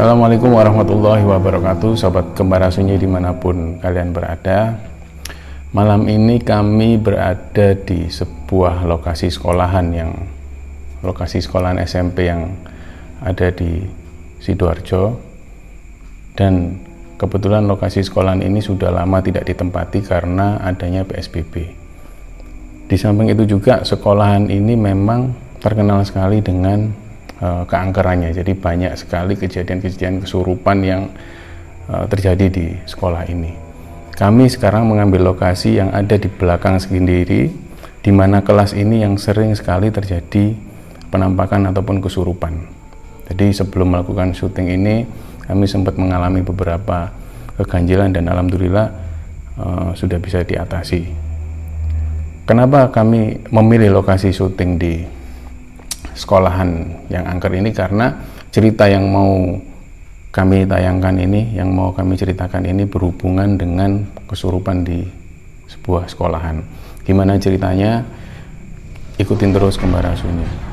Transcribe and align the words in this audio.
Assalamualaikum 0.00 0.56
warahmatullahi 0.56 1.28
wabarakatuh. 1.28 1.92
Sobat 1.92 2.32
Kembara 2.32 2.72
Sunyi 2.72 2.96
di 2.96 3.04
mana 3.04 3.36
pun 3.36 3.76
kalian 3.84 4.16
berada 4.16 4.80
Malam 5.76 6.08
ini 6.08 6.40
kami 6.40 6.96
berada 6.96 7.76
di 7.76 8.08
sebuah 8.08 8.88
lokasi 8.88 9.28
sekolahan 9.28 9.92
yang 9.92 10.16
Lokasi 11.04 11.44
sekolahan 11.44 11.84
SMP 11.84 12.32
yang 12.32 12.48
ada 13.20 13.52
di 13.52 13.84
Sidoarjo. 14.40 15.20
Dan 16.32 16.80
kebetulan 17.20 17.68
lokasi 17.68 18.00
sekolahan 18.00 18.40
ini 18.40 18.64
sudah 18.64 18.88
lama 18.88 19.20
tidak 19.20 19.52
ditempati 19.52 20.00
karena 20.00 20.64
adanya 20.64 21.04
PSBB 21.04 21.76
Di 22.88 22.96
samping 22.96 23.28
itu 23.28 23.44
juga 23.44 23.84
sekolahan 23.84 24.48
ini 24.48 24.80
memang 24.80 25.36
terkenal 25.60 26.00
sekali 26.08 26.40
dengan 26.40 26.88
uh, 27.40 27.64
keangkerannya. 27.66 28.30
Jadi 28.36 28.52
banyak 28.54 28.92
sekali 28.94 29.34
kejadian-kejadian 29.34 30.22
kesurupan 30.22 30.78
yang 30.84 31.02
uh, 31.88 32.04
terjadi 32.06 32.46
di 32.52 32.66
sekolah 32.86 33.26
ini. 33.28 33.56
Kami 34.14 34.52
sekarang 34.52 34.84
mengambil 34.84 35.32
lokasi 35.32 35.80
yang 35.80 35.90
ada 35.96 36.20
di 36.20 36.28
belakang 36.28 36.76
sendiri, 36.76 37.48
di 38.04 38.10
mana 38.12 38.44
kelas 38.44 38.76
ini 38.76 39.00
yang 39.00 39.16
sering 39.16 39.56
sekali 39.56 39.88
terjadi 39.88 40.52
penampakan 41.08 41.72
ataupun 41.72 42.04
kesurupan. 42.04 42.68
Jadi 43.32 43.56
sebelum 43.56 43.96
melakukan 43.96 44.36
syuting 44.36 44.68
ini, 44.76 45.08
kami 45.48 45.64
sempat 45.64 45.96
mengalami 45.96 46.44
beberapa 46.44 47.08
keganjilan 47.56 48.12
dan 48.12 48.28
alhamdulillah 48.28 48.86
uh, 49.56 49.90
sudah 49.96 50.20
bisa 50.20 50.44
diatasi. 50.44 51.08
Kenapa 52.44 52.90
kami 52.90 53.40
memilih 53.54 54.02
lokasi 54.02 54.34
syuting 54.34 54.76
di 54.76 55.06
sekolahan 56.20 57.00
yang 57.08 57.24
angker 57.24 57.48
ini 57.56 57.72
karena 57.72 58.12
cerita 58.52 58.84
yang 58.84 59.08
mau 59.08 59.56
kami 60.30 60.68
tayangkan 60.68 61.16
ini, 61.16 61.56
yang 61.56 61.72
mau 61.72 61.90
kami 61.90 62.14
ceritakan 62.14 62.68
ini 62.68 62.86
berhubungan 62.86 63.56
dengan 63.56 64.04
kesurupan 64.28 64.84
di 64.86 65.02
sebuah 65.66 66.06
sekolahan. 66.06 66.62
Gimana 67.02 67.40
ceritanya? 67.40 68.04
Ikutin 69.18 69.52
terus 69.52 69.80
Kembara 69.80 70.14
Sunyi. 70.14 70.69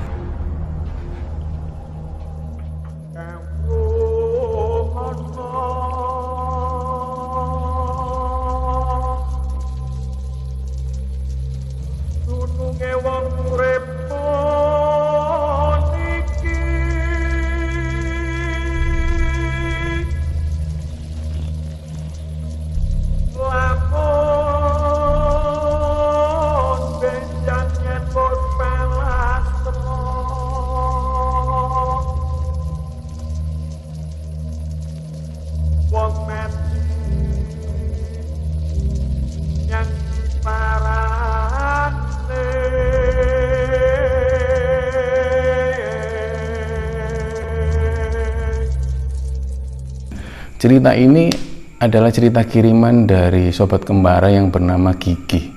Cerita 50.67 50.91
ini 50.91 51.31
adalah 51.79 52.11
cerita 52.11 52.43
kiriman 52.43 53.07
dari 53.07 53.55
sobat 53.55 53.87
kembara 53.87 54.27
yang 54.27 54.51
bernama 54.51 54.91
Gigi. 54.99 55.47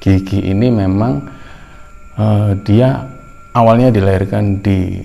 Gigi 0.00 0.48
ini 0.48 0.72
memang 0.72 1.20
uh, 2.16 2.56
dia 2.64 3.04
awalnya 3.52 3.92
dilahirkan 3.92 4.64
di 4.64 4.96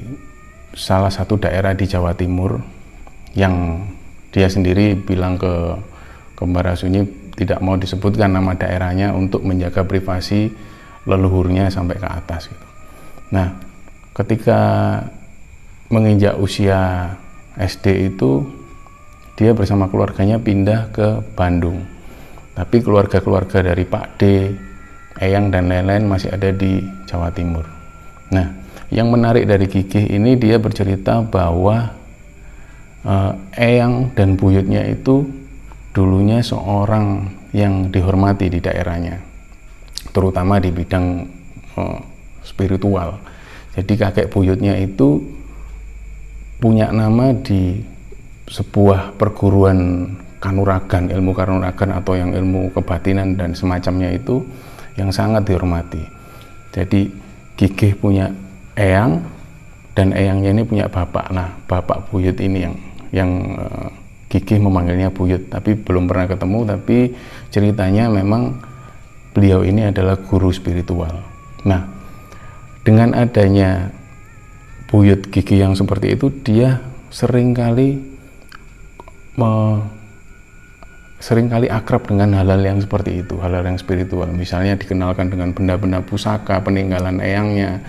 salah 0.72 1.12
satu 1.12 1.36
daerah 1.36 1.76
di 1.76 1.84
Jawa 1.84 2.16
Timur 2.16 2.64
yang 3.36 3.84
dia 4.32 4.48
sendiri 4.48 4.96
bilang 4.96 5.36
ke 5.36 5.76
kembara 6.40 6.80
sunyi 6.80 7.04
tidak 7.36 7.60
mau 7.60 7.76
disebutkan 7.76 8.32
nama 8.32 8.56
daerahnya 8.56 9.12
untuk 9.12 9.44
menjaga 9.44 9.84
privasi 9.84 10.48
leluhurnya 11.04 11.68
sampai 11.68 12.00
ke 12.00 12.08
atas 12.08 12.48
gitu. 12.48 12.68
Nah, 13.36 13.52
ketika 14.16 14.62
menginjak 15.92 16.40
usia 16.40 17.12
SD 17.60 18.16
itu 18.16 18.59
dia 19.40 19.56
bersama 19.56 19.88
keluarganya 19.88 20.36
pindah 20.36 20.92
ke 20.92 21.24
Bandung. 21.40 21.88
Tapi 22.60 22.84
keluarga-keluarga 22.84 23.64
dari 23.72 23.88
Pak 23.88 24.20
D, 24.20 24.52
Eyang 25.16 25.48
dan 25.48 25.72
lain-lain 25.72 26.04
masih 26.12 26.36
ada 26.36 26.52
di 26.52 26.84
Jawa 27.08 27.32
Timur. 27.32 27.64
Nah, 28.36 28.52
yang 28.92 29.08
menarik 29.08 29.48
dari 29.48 29.72
Gigih 29.72 30.12
ini 30.12 30.36
dia 30.36 30.60
bercerita 30.60 31.24
bahwa 31.24 31.96
uh, 33.08 33.32
Eyang 33.56 34.12
dan 34.12 34.36
buyutnya 34.36 34.84
itu 34.92 35.24
dulunya 35.96 36.44
seorang 36.44 37.32
yang 37.56 37.88
dihormati 37.88 38.52
di 38.52 38.60
daerahnya, 38.60 39.24
terutama 40.12 40.60
di 40.60 40.68
bidang 40.68 41.24
uh, 41.80 42.00
spiritual. 42.44 43.24
Jadi 43.72 43.94
kakek 43.96 44.28
buyutnya 44.28 44.76
itu 44.76 45.24
punya 46.60 46.92
nama 46.92 47.32
di 47.32 47.80
sebuah 48.50 49.16
perguruan 49.16 50.10
kanuragan, 50.42 51.14
ilmu 51.14 51.32
kanuragan 51.38 51.94
atau 51.94 52.18
yang 52.18 52.34
ilmu 52.34 52.74
kebatinan 52.74 53.38
dan 53.38 53.54
semacamnya 53.54 54.10
itu 54.10 54.42
yang 54.98 55.14
sangat 55.14 55.46
dihormati. 55.46 56.02
Jadi 56.74 57.12
gigih 57.54 57.94
punya 57.94 58.34
eyang 58.74 59.22
dan 59.94 60.16
eyangnya 60.16 60.50
ini 60.56 60.64
punya 60.66 60.86
bapak. 60.90 61.30
Nah, 61.30 61.54
bapak 61.70 62.10
buyut 62.10 62.36
ini 62.42 62.66
yang 62.66 62.76
yang 63.14 63.32
uh, 63.60 63.88
gigih 64.32 64.58
memanggilnya 64.58 65.14
buyut, 65.14 65.52
tapi 65.52 65.78
belum 65.78 66.10
pernah 66.10 66.26
ketemu. 66.26 66.60
Tapi 66.66 66.98
ceritanya 67.54 68.10
memang 68.10 68.58
beliau 69.36 69.62
ini 69.62 69.94
adalah 69.94 70.18
guru 70.18 70.50
spiritual. 70.50 71.22
Nah, 71.68 71.86
dengan 72.82 73.14
adanya 73.14 73.92
buyut 74.90 75.30
gigi 75.30 75.62
yang 75.62 75.78
seperti 75.78 76.18
itu, 76.18 76.32
dia 76.42 76.82
sering 77.14 77.54
kali 77.54 78.09
me, 79.36 79.84
sering 81.20 81.52
kali 81.52 81.68
akrab 81.68 82.08
dengan 82.08 82.32
hal-hal 82.40 82.64
yang 82.64 82.80
seperti 82.80 83.22
itu, 83.22 83.36
hal-hal 83.44 83.68
yang 83.68 83.76
spiritual. 83.76 84.32
Misalnya 84.32 84.80
dikenalkan 84.80 85.28
dengan 85.28 85.52
benda-benda 85.52 86.00
pusaka, 86.00 86.64
peninggalan 86.64 87.20
eyangnya, 87.20 87.84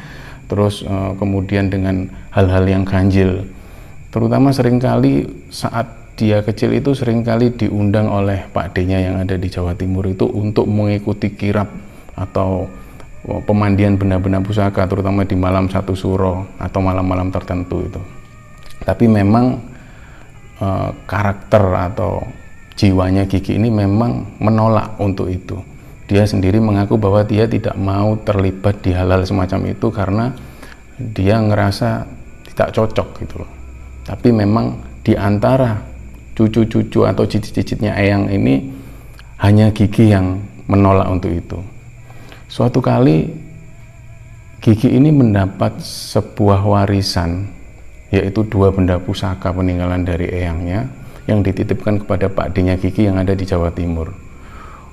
terus 0.51 0.83
e, 0.83 0.95
kemudian 1.15 1.71
dengan 1.71 2.11
hal-hal 2.35 2.67
yang 2.67 2.83
ganjil. 2.83 3.47
Terutama 4.11 4.51
sering 4.51 4.83
kali 4.83 5.31
saat 5.55 5.87
dia 6.19 6.43
kecil 6.43 6.75
itu 6.75 6.91
sering 6.93 7.23
kali 7.23 7.55
diundang 7.55 8.11
oleh 8.11 8.45
Pak 8.51 8.75
D-nya 8.75 8.99
yang 8.99 9.17
ada 9.23 9.39
di 9.39 9.47
Jawa 9.47 9.79
Timur 9.79 10.05
itu 10.11 10.27
untuk 10.27 10.67
mengikuti 10.67 11.33
kirap 11.33 11.71
atau 12.19 12.67
oh, 13.31 13.41
pemandian 13.47 13.95
benda-benda 13.95 14.43
pusaka 14.43 14.85
terutama 14.91 15.23
di 15.23 15.39
malam 15.39 15.71
satu 15.71 15.95
suro 15.95 16.51
atau 16.59 16.83
malam-malam 16.83 17.31
tertentu 17.31 17.87
itu. 17.87 18.03
Tapi 18.83 19.07
memang 19.07 19.70
Eh, 20.61 20.91
karakter 21.09 21.65
atau 21.73 22.21
jiwanya 22.77 23.25
Gigi 23.25 23.57
ini 23.57 23.73
memang 23.73 24.37
menolak 24.45 24.93
untuk 25.01 25.33
itu. 25.33 25.57
Dia 26.05 26.29
sendiri 26.29 26.61
mengaku 26.61 27.01
bahwa 27.01 27.25
dia 27.25 27.49
tidak 27.49 27.73
mau 27.81 28.13
terlibat 28.21 28.85
di 28.85 28.93
hal-hal 28.93 29.25
semacam 29.25 29.73
itu 29.73 29.89
karena 29.89 30.37
dia 31.01 31.41
ngerasa 31.41 32.05
tidak 32.53 32.77
cocok 32.77 33.09
gitu 33.25 33.35
loh. 33.41 33.49
Tapi 34.05 34.37
memang 34.37 34.77
di 35.01 35.17
antara 35.17 35.81
cucu-cucu 36.37 37.09
atau 37.09 37.25
cicit-cicitnya 37.25 37.97
Eyang 37.97 38.29
ini 38.29 38.69
hanya 39.41 39.73
Gigi 39.73 40.13
yang 40.13 40.45
menolak 40.69 41.09
untuk 41.09 41.33
itu. 41.33 41.57
Suatu 42.53 42.85
kali 42.85 43.33
Gigi 44.61 44.93
ini 44.93 45.09
mendapat 45.09 45.81
sebuah 45.81 46.69
warisan 46.69 47.49
yaitu 48.11 48.43
dua 48.47 48.75
benda 48.75 48.99
pusaka 48.99 49.55
peninggalan 49.55 50.03
dari 50.03 50.27
eyangnya 50.27 50.91
yang 51.31 51.47
dititipkan 51.47 52.03
kepada 52.03 52.27
Pak 52.27 52.59
D-nya 52.59 52.75
Kiki 52.75 53.07
yang 53.07 53.23
ada 53.23 53.39
di 53.39 53.47
Jawa 53.47 53.71
Timur 53.71 54.11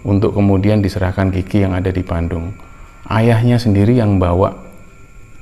untuk 0.05 0.37
kemudian 0.37 0.79
diserahkan 0.85 1.33
Kiki 1.33 1.65
yang 1.65 1.73
ada 1.73 1.89
di 1.89 2.05
Bandung. 2.05 2.53
Ayahnya 3.09 3.57
sendiri 3.57 3.97
yang 3.97 4.21
bawa 4.21 4.53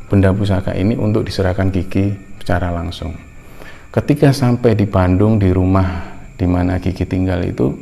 benda 0.08 0.32
pusaka 0.32 0.72
ini 0.72 0.96
untuk 0.96 1.28
diserahkan 1.28 1.70
Kiki 1.70 2.16
secara 2.40 2.72
langsung. 2.72 3.12
Ketika 3.92 4.32
sampai 4.32 4.76
di 4.76 4.88
Bandung 4.88 5.36
di 5.36 5.52
rumah 5.52 6.16
di 6.36 6.48
mana 6.48 6.80
Kiki 6.80 7.04
tinggal 7.04 7.44
itu, 7.44 7.76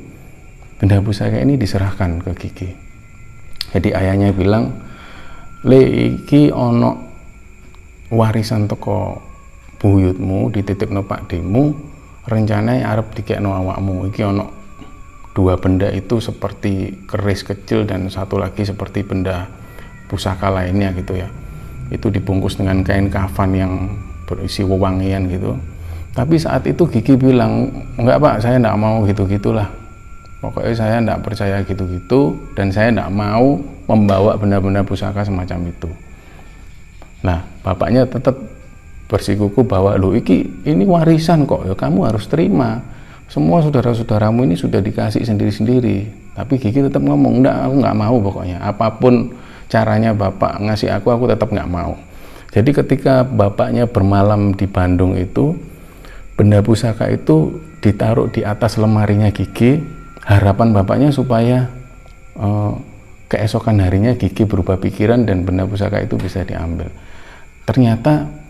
benda 0.82 0.98
pusaka 1.04 1.38
ini 1.38 1.54
diserahkan 1.60 2.22
ke 2.22 2.32
Kiki. 2.34 2.70
Jadi 3.74 3.90
ayahnya 3.94 4.30
bilang, 4.34 4.74
"Le 5.66 5.82
iki 6.14 6.54
ono 6.54 7.12
warisan 8.14 8.70
toko 8.70 9.33
buyutmu 9.84 10.48
dititipno 10.56 11.04
Pak 11.04 11.28
Demu 11.28 11.76
rencananya 12.24 12.96
arep 12.96 13.12
dikekno 13.20 13.52
awakmu. 13.52 14.08
Iki 14.08 14.22
ono 14.24 14.46
dua 15.36 15.60
benda 15.60 15.92
itu 15.92 16.24
seperti 16.24 17.04
keris 17.04 17.44
kecil 17.44 17.84
dan 17.84 18.08
satu 18.08 18.40
lagi 18.40 18.64
seperti 18.64 19.04
benda 19.04 19.52
pusaka 20.08 20.48
lainnya 20.48 20.96
gitu 20.96 21.20
ya. 21.20 21.28
Itu 21.92 22.08
dibungkus 22.08 22.56
dengan 22.56 22.80
kain 22.82 23.12
kafan 23.12 23.52
yang 23.52 23.74
berisi 24.24 24.64
wewangian 24.64 25.28
gitu. 25.28 25.60
Tapi 26.16 26.40
saat 26.40 26.64
itu 26.64 26.88
Gigi 26.88 27.20
bilang 27.20 27.68
enggak 28.00 28.24
pak 28.24 28.36
saya 28.40 28.56
enggak 28.56 28.80
mau 28.80 29.04
gitu 29.04 29.28
gitulah 29.28 29.68
pokoknya 30.44 30.74
saya 30.76 30.96
enggak 31.00 31.24
percaya 31.24 31.58
gitu-gitu 31.64 32.36
dan 32.54 32.68
saya 32.70 32.92
enggak 32.94 33.12
mau 33.12 33.58
membawa 33.88 34.38
benda-benda 34.38 34.86
pusaka 34.86 35.26
semacam 35.26 35.72
itu. 35.72 35.90
Nah 37.26 37.42
bapaknya 37.66 38.06
tetap 38.06 38.38
bersikuku 39.14 39.62
bahwa 39.70 39.94
lo 39.94 40.18
iki 40.18 40.66
ini 40.66 40.90
warisan 40.90 41.46
kok 41.46 41.70
ya 41.70 41.78
kamu 41.78 42.10
harus 42.10 42.26
terima. 42.26 42.82
Semua 43.30 43.62
saudara-saudaramu 43.62 44.46
ini 44.50 44.58
sudah 44.58 44.82
dikasih 44.82 45.22
sendiri-sendiri. 45.22 46.10
Tapi 46.34 46.58
Gigi 46.58 46.82
tetap 46.82 47.06
ngomong 47.06 47.46
enggak 47.46 47.58
aku 47.70 47.76
nggak 47.78 47.98
mau 47.98 48.16
pokoknya. 48.18 48.58
Apa 48.58 48.98
pun 48.98 49.30
caranya 49.70 50.18
bapak 50.18 50.58
ngasih 50.66 50.90
aku 50.90 51.14
aku 51.14 51.30
tetap 51.30 51.54
nggak 51.54 51.70
mau. 51.70 51.94
Jadi 52.54 52.74
ketika 52.74 53.22
bapaknya 53.26 53.86
bermalam 53.86 54.54
di 54.58 54.66
Bandung 54.66 55.14
itu 55.14 55.58
benda 56.34 56.62
pusaka 56.66 57.10
itu 57.10 57.62
ditaruh 57.82 58.30
di 58.34 58.42
atas 58.42 58.82
lemarinya 58.82 59.30
Gigi 59.30 59.82
harapan 60.26 60.74
bapaknya 60.74 61.10
supaya 61.14 61.70
uh, 62.38 62.74
keesokan 63.30 63.82
harinya 63.82 64.14
Gigi 64.14 64.46
berubah 64.46 64.78
pikiran 64.78 65.26
dan 65.26 65.46
benda 65.46 65.66
pusaka 65.66 66.02
itu 66.02 66.18
bisa 66.18 66.46
diambil. 66.46 66.90
Ternyata 67.66 68.43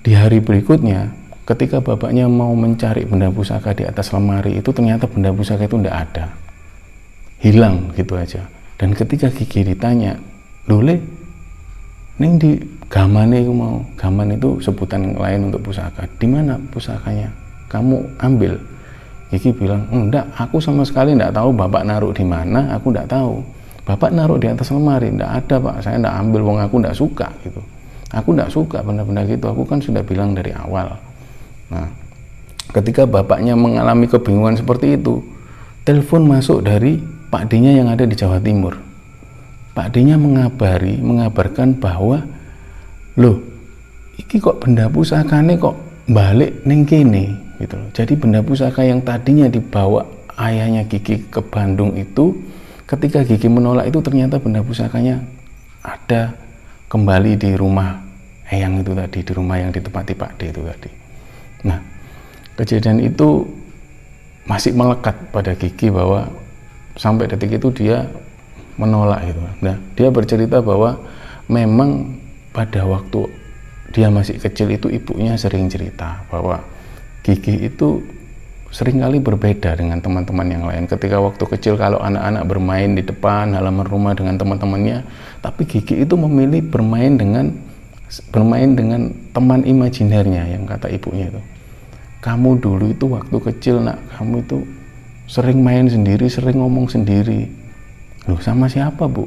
di 0.00 0.12
hari 0.16 0.40
berikutnya 0.40 1.12
ketika 1.44 1.82
bapaknya 1.82 2.30
mau 2.30 2.54
mencari 2.54 3.04
benda 3.04 3.28
pusaka 3.28 3.74
di 3.74 3.84
atas 3.84 4.12
lemari 4.14 4.60
itu 4.60 4.70
ternyata 4.70 5.08
benda 5.10 5.34
pusaka 5.34 5.66
itu 5.66 5.76
tidak 5.80 5.96
ada 6.08 6.24
hilang 7.40 7.90
gitu 7.96 8.16
aja 8.16 8.44
dan 8.80 8.96
ketika 8.96 9.28
Gigi 9.28 9.60
ditanya 9.60 10.16
Lule, 10.68 11.02
neng 12.22 12.38
di 12.38 12.54
gamane 12.86 13.42
itu 13.42 13.50
mau 13.50 13.82
gaman 13.98 14.38
itu 14.38 14.62
sebutan 14.62 15.18
lain 15.18 15.50
untuk 15.50 15.66
pusaka. 15.66 16.06
Di 16.14 16.30
mana 16.30 16.54
pusakanya? 16.70 17.26
Kamu 17.66 18.20
ambil. 18.22 18.54
Iki 19.34 19.56
bilang, 19.58 19.84
enggak, 19.90 20.26
aku 20.38 20.62
sama 20.62 20.86
sekali 20.86 21.14
enggak 21.14 21.34
tahu 21.34 21.54
bapak 21.54 21.82
naruh 21.86 22.14
di 22.14 22.22
mana, 22.22 22.70
aku 22.72 22.94
enggak 22.94 23.10
tahu. 23.10 23.42
Bapak 23.82 24.14
naruh 24.14 24.38
di 24.38 24.46
atas 24.46 24.70
lemari, 24.70 25.10
enggak 25.10 25.42
ada 25.42 25.56
pak, 25.58 25.76
saya 25.82 25.96
enggak 25.98 26.16
ambil, 26.18 26.40
wong 26.46 26.58
aku 26.62 26.74
enggak 26.78 26.96
suka 26.98 27.28
gitu. 27.42 27.60
Aku 28.10 28.34
enggak 28.34 28.50
suka 28.50 28.82
benda-benda 28.82 29.22
gitu, 29.26 29.46
aku 29.46 29.62
kan 29.66 29.78
sudah 29.78 30.02
bilang 30.02 30.34
dari 30.34 30.50
awal. 30.50 30.98
Nah, 31.70 31.86
ketika 32.74 33.06
bapaknya 33.06 33.54
mengalami 33.54 34.10
kebingungan 34.10 34.58
seperti 34.58 34.98
itu, 34.98 35.22
telepon 35.86 36.26
masuk 36.26 36.66
dari 36.66 36.98
Pak 37.30 37.46
D-nya 37.46 37.78
yang 37.78 37.86
ada 37.86 38.02
di 38.02 38.18
Jawa 38.18 38.42
Timur 38.42 38.90
Pak 39.70 39.94
D-nya 39.94 40.18
mengabari, 40.18 40.98
mengabarkan 40.98 41.78
bahwa 41.78 42.26
loh, 43.14 43.38
iki 44.18 44.42
kok 44.42 44.58
benda 44.58 44.90
pusaka 44.90 45.38
nih 45.40 45.56
kok 45.56 45.78
balik 46.10 46.66
neng 46.66 46.82
kene 46.82 47.38
gitu 47.62 47.78
loh. 47.78 47.88
Jadi 47.94 48.18
benda 48.18 48.42
pusaka 48.42 48.82
yang 48.82 48.98
tadinya 49.00 49.46
dibawa 49.46 50.02
ayahnya 50.42 50.84
Gigi 50.90 51.22
ke 51.30 51.38
Bandung 51.40 51.94
itu 51.94 52.34
ketika 52.84 53.22
Gigi 53.22 53.46
menolak 53.46 53.86
itu 53.86 54.02
ternyata 54.02 54.42
benda 54.42 54.58
pusakanya 54.60 55.22
ada 55.86 56.34
kembali 56.90 57.38
di 57.38 57.54
rumah 57.54 58.02
Eyang 58.50 58.82
itu 58.82 58.90
tadi, 58.98 59.22
di 59.22 59.30
rumah 59.30 59.62
yang 59.62 59.70
ditempati 59.70 60.12
Pak 60.18 60.34
D 60.34 60.50
itu 60.50 60.58
tadi. 60.66 60.90
Nah, 61.62 61.78
kejadian 62.58 62.98
itu 62.98 63.46
masih 64.42 64.74
melekat 64.74 65.14
pada 65.30 65.54
Gigi 65.54 65.86
bahwa 65.86 66.26
sampai 66.98 67.30
detik 67.30 67.62
itu 67.62 67.70
dia 67.70 68.10
menolak 68.74 69.22
itu. 69.22 69.38
Nah, 69.62 69.78
dia 69.94 70.10
bercerita 70.10 70.58
bahwa 70.58 70.98
memang 71.46 72.18
pada 72.50 72.82
waktu 72.82 73.30
dia 73.94 74.10
masih 74.10 74.42
kecil 74.42 74.66
itu 74.74 74.90
ibunya 74.90 75.38
sering 75.38 75.70
cerita 75.70 76.26
bahwa 76.26 76.58
Gigi 77.22 77.70
itu 77.70 78.02
sering 78.70 79.02
kali 79.02 79.18
berbeda 79.18 79.74
dengan 79.74 79.98
teman-teman 79.98 80.46
yang 80.46 80.64
lain. 80.66 80.86
Ketika 80.86 81.18
waktu 81.18 81.44
kecil 81.46 81.74
kalau 81.74 81.98
anak-anak 81.98 82.46
bermain 82.46 82.94
di 82.94 83.02
depan 83.02 83.50
halaman 83.54 83.86
rumah 83.86 84.14
dengan 84.14 84.38
teman-temannya, 84.38 85.02
tapi 85.42 85.66
Gigi 85.66 86.02
itu 86.02 86.14
memilih 86.14 86.62
bermain 86.66 87.18
dengan 87.18 87.50
bermain 88.30 88.74
dengan 88.74 89.10
teman 89.34 89.62
imajinernya 89.62 90.54
yang 90.54 90.66
kata 90.66 90.90
ibunya 90.90 91.30
itu. 91.30 91.42
Kamu 92.20 92.58
dulu 92.58 92.90
itu 92.90 93.06
waktu 93.10 93.36
kecil 93.38 93.82
nak, 93.82 93.98
kamu 94.18 94.42
itu 94.44 94.58
sering 95.30 95.62
main 95.62 95.86
sendiri, 95.86 96.26
sering 96.26 96.58
ngomong 96.58 96.90
sendiri 96.90 97.60
loh 98.28 98.40
sama 98.42 98.68
siapa 98.68 99.08
bu 99.08 99.24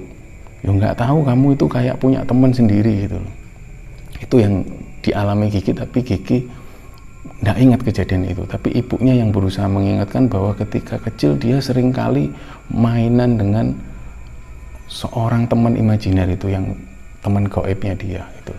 ya 0.61 0.69
nggak 0.69 0.95
tahu 1.01 1.25
kamu 1.25 1.57
itu 1.57 1.65
kayak 1.65 1.97
punya 1.97 2.21
teman 2.23 2.53
sendiri 2.53 3.09
gitu 3.09 3.17
loh 3.17 3.33
itu 4.21 4.35
yang 4.37 4.53
dialami 5.01 5.49
Gigi 5.49 5.73
tapi 5.73 5.99
Gigi 6.05 6.45
nggak 7.23 7.57
ingat 7.59 7.81
kejadian 7.83 8.27
itu 8.27 8.43
tapi 8.47 8.71
ibunya 8.75 9.19
yang 9.19 9.31
berusaha 9.31 9.67
mengingatkan 9.67 10.27
bahwa 10.27 10.55
ketika 10.55 10.99
kecil 10.99 11.39
dia 11.39 11.59
sering 11.63 11.91
kali 11.91 12.31
mainan 12.71 13.39
dengan 13.39 13.75
seorang 14.87 15.47
teman 15.47 15.73
imajiner 15.73 16.27
itu 16.29 16.51
yang 16.51 16.75
teman 17.23 17.47
goibnya 17.47 17.95
dia 17.95 18.23
itu. 18.43 18.55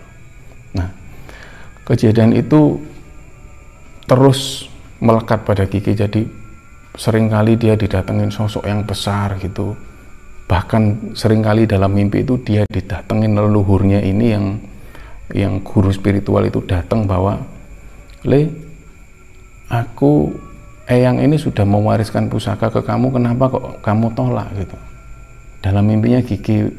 Nah 0.75 0.89
kejadian 1.85 2.33
itu 2.33 2.81
terus 4.09 4.69
melekat 5.01 5.45
pada 5.45 5.69
Gigi 5.69 5.93
jadi 5.93 6.21
sering 6.97 7.29
kali 7.29 7.55
dia 7.55 7.77
didatengin 7.77 8.33
sosok 8.33 8.65
yang 8.65 8.83
besar 8.83 9.37
gitu. 9.39 9.77
Bahkan 10.45 11.13
sering 11.17 11.41
kali 11.41 11.65
dalam 11.65 11.93
mimpi 11.93 12.21
itu 12.21 12.37
dia 12.41 12.65
didatengin 12.69 13.33
leluhurnya 13.33 14.01
ini 14.01 14.25
yang 14.29 14.45
yang 15.33 15.53
guru 15.65 15.89
spiritual 15.89 16.45
itu 16.45 16.61
datang 16.65 17.09
bahwa 17.09 17.41
le 18.25 18.49
aku 19.69 20.33
eyang 20.85 21.21
ini 21.21 21.37
sudah 21.37 21.65
mewariskan 21.65 22.29
pusaka 22.29 22.69
ke 22.69 22.81
kamu 22.85 23.13
kenapa 23.13 23.49
kok 23.49 23.65
kamu 23.81 24.13
tolak 24.13 24.49
gitu? 24.57 24.77
Dalam 25.61 25.89
mimpinya 25.89 26.21
Gigi 26.21 26.69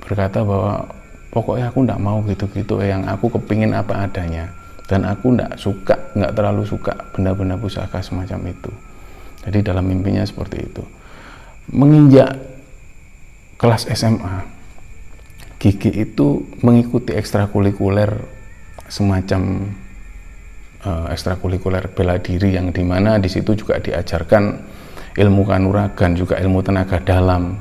berkata 0.00 0.40
bahwa 0.40 0.88
pokoknya 1.28 1.68
aku 1.68 1.84
tidak 1.84 2.00
mau 2.00 2.24
gitu-gitu 2.24 2.80
eyang. 2.80 3.04
Aku 3.08 3.28
kepingin 3.28 3.76
apa 3.76 4.08
adanya. 4.08 4.48
Dan 4.88 5.06
aku 5.06 5.36
tidak 5.36 5.54
suka 5.60 5.94
nggak 6.16 6.32
terlalu 6.34 6.64
suka 6.66 6.96
benda-benda 7.14 7.54
pusaka 7.60 8.00
semacam 8.00 8.50
itu. 8.50 8.72
Jadi 9.44 9.58
dalam 9.60 9.86
mimpinya 9.86 10.24
seperti 10.24 10.66
itu. 10.66 10.82
Menginjak 11.70 12.34
kelas 13.60 13.86
SMA 13.92 14.60
Gigi 15.60 15.92
itu 15.92 16.48
mengikuti 16.64 17.12
ekstrakurikuler 17.12 18.24
semacam 18.88 19.68
uh, 20.84 21.12
ekstrakurikuler 21.12 21.92
bela 21.92 22.16
diri 22.20 22.56
yang 22.56 22.72
di 22.72 22.84
mana 22.84 23.16
di 23.20 23.28
situ 23.28 23.56
juga 23.56 23.80
diajarkan 23.80 24.44
ilmu 25.16 25.42
kanuragan 25.44 26.14
juga 26.16 26.38
ilmu 26.38 26.60
tenaga 26.62 27.00
dalam. 27.02 27.56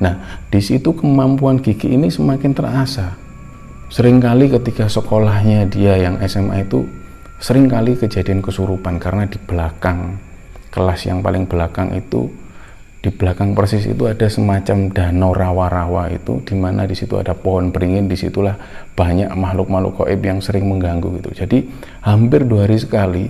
Nah 0.00 0.44
di 0.48 0.60
situ 0.60 0.94
kemampuan 0.96 1.60
Gigi 1.60 1.92
ini 1.92 2.08
semakin 2.08 2.52
terasa. 2.52 3.16
Seringkali 3.90 4.54
ketika 4.54 4.86
sekolahnya 4.86 5.66
dia 5.66 5.98
yang 5.98 6.22
SMA 6.22 6.62
itu 6.62 6.86
sering 7.42 7.66
kali 7.66 7.98
kejadian 7.98 8.38
kesurupan 8.38 9.02
karena 9.02 9.26
di 9.26 9.40
belakang 9.42 10.14
kelas 10.70 11.10
yang 11.10 11.18
paling 11.18 11.50
belakang 11.50 11.90
itu 11.98 12.30
di 13.00 13.08
belakang 13.08 13.56
persis 13.56 13.88
itu 13.88 14.04
ada 14.04 14.28
semacam 14.28 14.92
danau 14.92 15.32
rawa-rawa 15.32 16.12
itu 16.12 16.44
di 16.44 16.52
mana 16.52 16.84
di 16.84 16.92
situ 16.92 17.16
ada 17.16 17.32
pohon 17.32 17.72
beringin 17.72 18.12
di 18.12 18.16
situlah 18.16 18.60
banyak 18.92 19.32
makhluk-makhluk 19.32 20.04
koib 20.04 20.20
yang 20.20 20.44
sering 20.44 20.68
mengganggu 20.68 21.08
gitu. 21.16 21.44
Jadi 21.44 21.64
hampir 22.04 22.44
dua 22.44 22.68
hari 22.68 22.76
sekali 22.76 23.24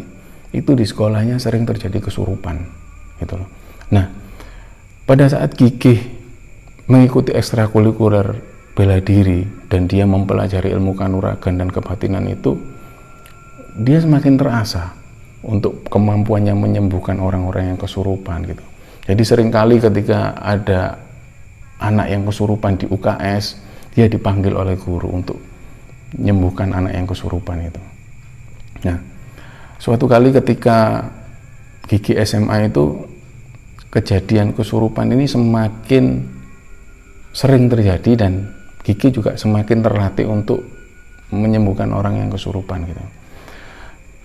itu 0.50 0.74
di 0.74 0.82
sekolahnya 0.82 1.38
sering 1.38 1.62
terjadi 1.70 2.02
kesurupan 2.02 2.66
gitu 3.22 3.38
loh. 3.38 3.46
Nah 3.94 4.10
pada 5.06 5.30
saat 5.30 5.54
gigih 5.54 6.02
mengikuti 6.90 7.30
ekstrakurikuler 7.30 8.42
bela 8.74 8.98
diri 8.98 9.46
dan 9.70 9.86
dia 9.86 10.02
mempelajari 10.02 10.74
ilmu 10.74 10.98
kanuragan 10.98 11.62
dan 11.62 11.70
kebatinan 11.70 12.26
itu 12.26 12.58
dia 13.78 14.02
semakin 14.02 14.34
terasa 14.34 14.98
untuk 15.46 15.86
kemampuannya 15.86 16.58
menyembuhkan 16.58 17.22
orang-orang 17.22 17.74
yang 17.74 17.78
kesurupan 17.78 18.50
gitu 18.50 18.66
jadi 19.10 19.22
sering 19.26 19.50
kali 19.50 19.82
ketika 19.82 20.38
ada 20.38 20.94
anak 21.82 22.06
yang 22.14 22.22
kesurupan 22.22 22.78
di 22.78 22.86
UKS, 22.86 23.58
dia 23.90 24.06
dipanggil 24.06 24.54
oleh 24.54 24.78
guru 24.78 25.10
untuk 25.10 25.34
menyembuhkan 26.14 26.70
anak 26.70 26.94
yang 26.94 27.10
kesurupan 27.10 27.58
itu. 27.58 27.82
Nah, 28.86 29.02
suatu 29.82 30.06
kali 30.06 30.30
ketika 30.30 31.10
gigi 31.90 32.14
SMA 32.22 32.70
itu 32.70 33.02
kejadian 33.90 34.54
kesurupan 34.54 35.10
ini 35.10 35.26
semakin 35.26 36.22
sering 37.34 37.66
terjadi 37.66 38.14
dan 38.14 38.46
gigi 38.86 39.10
juga 39.10 39.34
semakin 39.34 39.82
terlatih 39.82 40.30
untuk 40.30 40.62
menyembuhkan 41.34 41.90
orang 41.90 42.22
yang 42.22 42.30
kesurupan 42.30 42.86
gitu. 42.86 43.02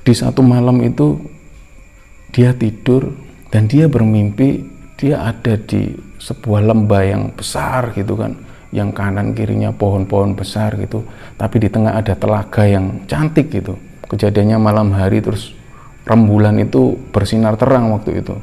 di 0.06 0.13
satu 0.13 0.46
malam 0.46 0.86
itu 0.86 1.18
dia 2.30 2.54
tidur 2.54 3.10
dan 3.50 3.65
dia 3.65 3.89
bermimpi 3.89 4.75
dia 4.96 5.20
ada 5.20 5.60
di 5.60 5.92
sebuah 6.20 6.72
lembah 6.72 7.04
yang 7.04 7.24
besar 7.36 7.92
gitu 7.96 8.16
kan. 8.16 8.36
Yang 8.75 8.90
kanan 8.92 9.32
kirinya 9.32 9.72
pohon-pohon 9.72 10.36
besar 10.36 10.75
gitu. 10.80 11.04
Tapi 11.40 11.56
di 11.64 11.70
tengah 11.72 11.96
ada 11.96 12.16
telaga 12.16 12.64
yang 12.68 13.08
cantik 13.08 13.52
gitu. 13.52 13.75
Kejadiannya 14.08 14.58
malam 14.60 14.92
hari 14.92 15.24
terus 15.24 15.56
rembulan 16.08 16.56
itu 16.60 16.96
bersinar 17.12 17.56
terang 17.56 17.92
waktu 17.96 18.24
itu. 18.24 18.36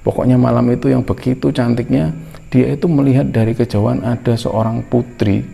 Pokoknya 0.00 0.40
malam 0.40 0.64
itu 0.72 0.88
yang 0.88 1.04
begitu 1.04 1.52
cantiknya 1.52 2.12
dia 2.48 2.72
itu 2.72 2.88
melihat 2.88 3.28
dari 3.30 3.52
kejauhan 3.52 4.00
ada 4.02 4.34
seorang 4.34 4.82
putri 4.88 5.44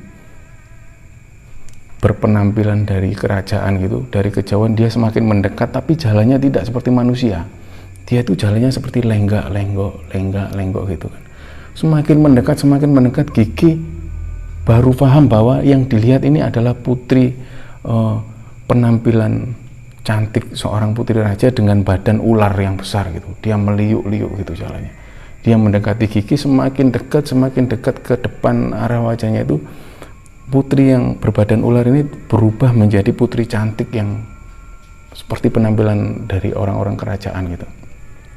berpenampilan 1.99 2.87
dari 2.87 3.11
kerajaan 3.15 3.83
gitu. 3.83 4.07
Dari 4.07 4.31
kejauhan 4.31 4.79
dia 4.79 4.87
semakin 4.87 5.23
mendekat 5.26 5.75
tapi 5.75 5.99
jalannya 5.99 6.38
tidak 6.38 6.67
seperti 6.67 6.95
manusia 6.95 7.43
dia 8.06 8.22
itu 8.22 8.38
jalannya 8.38 8.70
seperti 8.70 9.02
lenggak 9.02 9.50
lenggok 9.50 10.06
lenggak 10.14 10.48
lenggok 10.54 10.84
gitu 10.94 11.06
kan. 11.10 11.22
Semakin 11.76 12.16
mendekat 12.22 12.56
semakin 12.62 12.90
mendekat 12.94 13.26
gigi 13.34 13.76
baru 14.62 14.94
paham 14.94 15.26
bahwa 15.26 15.60
yang 15.60 15.84
dilihat 15.90 16.22
ini 16.22 16.40
adalah 16.40 16.72
putri 16.72 17.34
uh, 17.82 18.22
penampilan 18.70 19.52
cantik 20.06 20.54
seorang 20.54 20.94
putri 20.94 21.18
raja 21.18 21.50
dengan 21.50 21.82
badan 21.82 22.22
ular 22.22 22.54
yang 22.54 22.78
besar 22.78 23.10
gitu. 23.10 23.26
Dia 23.42 23.58
meliuk-liuk 23.58 24.38
gitu 24.38 24.54
jalannya. 24.54 24.94
Dia 25.42 25.58
mendekati 25.58 26.06
gigi 26.06 26.38
semakin 26.38 26.94
dekat 26.94 27.26
semakin 27.26 27.66
dekat 27.66 28.06
ke 28.06 28.14
depan 28.22 28.70
arah 28.70 29.02
wajahnya 29.02 29.42
itu 29.42 29.58
putri 30.46 30.94
yang 30.94 31.18
berbadan 31.18 31.66
ular 31.66 31.82
ini 31.90 32.06
berubah 32.06 32.70
menjadi 32.70 33.10
putri 33.10 33.50
cantik 33.50 33.90
yang 33.90 34.22
seperti 35.10 35.50
penampilan 35.50 36.30
dari 36.30 36.54
orang-orang 36.54 36.94
kerajaan 36.94 37.50
gitu 37.50 37.66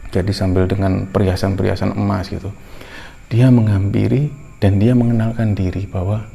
jadi 0.09 0.31
sambil 0.33 0.65
dengan 0.65 1.05
perhiasan-perhiasan 1.09 1.93
emas 1.93 2.29
gitu. 2.33 2.49
Dia 3.29 3.53
menghampiri 3.53 4.33
dan 4.57 4.81
dia 4.81 4.97
mengenalkan 4.97 5.53
diri 5.53 5.85
bahwa 5.85 6.25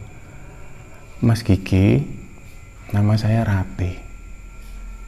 Mas 1.18 1.42
Gigi 1.42 2.02
nama 2.94 3.18
saya 3.18 3.42
Rati 3.42 4.04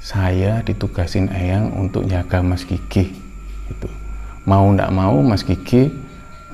saya 0.06 0.62
ditugasin 0.62 1.26
Eyang 1.34 1.74
untuk 1.74 2.06
jaga 2.06 2.38
Mas 2.38 2.62
Gigi 2.62 3.10
gitu. 3.66 3.90
Mau 4.46 4.70
ndak 4.70 4.94
mau 4.94 5.18
Mas 5.18 5.42
Gigi 5.42 5.90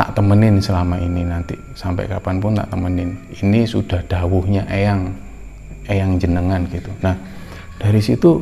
tak 0.01 0.17
temenin 0.17 0.57
selama 0.57 0.97
ini 0.97 1.21
nanti. 1.21 1.53
Sampai 1.77 2.09
kapan 2.09 2.41
pun 2.41 2.57
tak 2.57 2.73
temenin. 2.73 3.13
Ini 3.29 3.69
sudah 3.69 4.01
dawuhnya 4.09 4.65
Eyang 4.73 5.13
Eyang 5.85 6.17
jenengan 6.17 6.65
gitu. 6.73 6.89
Nah 7.05 7.13
dari 7.77 8.01
situ 8.01 8.41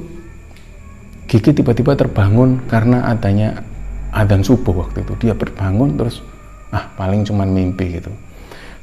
Gigi 1.30 1.54
tiba-tiba 1.54 1.94
terbangun 1.94 2.66
karena 2.66 3.06
adanya 3.06 3.62
adzan 4.10 4.42
subuh 4.42 4.82
waktu 4.82 5.06
itu. 5.06 5.14
Dia 5.22 5.38
berbangun 5.38 5.94
terus 5.94 6.26
ah 6.75 6.90
paling 6.99 7.22
cuman 7.22 7.46
mimpi 7.54 8.02
gitu. 8.02 8.10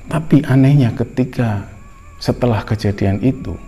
Tapi 0.07 0.39
anehnya 0.47 0.95
ketika 0.95 1.67
setelah 2.17 2.63
kejadian 2.63 3.19
itu 3.21 3.59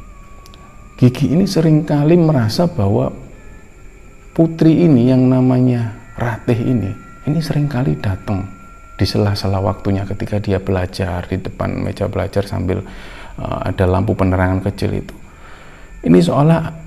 Gigi 0.99 1.31
ini 1.31 1.47
sering 1.47 1.87
kali 1.87 2.19
merasa 2.19 2.67
bahwa 2.67 3.11
putri 4.35 4.83
ini 4.83 5.07
yang 5.07 5.31
namanya 5.31 5.95
Ratih 6.19 6.59
ini 6.59 6.91
ini 7.23 7.39
sering 7.39 7.71
kali 7.71 7.95
datang 7.95 8.43
di 8.99 9.07
sela-sela 9.07 9.63
waktunya 9.63 10.03
ketika 10.03 10.43
dia 10.43 10.59
belajar 10.59 11.23
di 11.23 11.39
depan 11.39 11.71
meja 11.79 12.11
belajar 12.11 12.43
sambil 12.43 12.83
uh, 13.39 13.59
ada 13.63 13.87
lampu 13.87 14.11
penerangan 14.11 14.59
kecil 14.59 14.91
itu. 14.99 15.15
Ini 16.03 16.19
seolah 16.19 16.78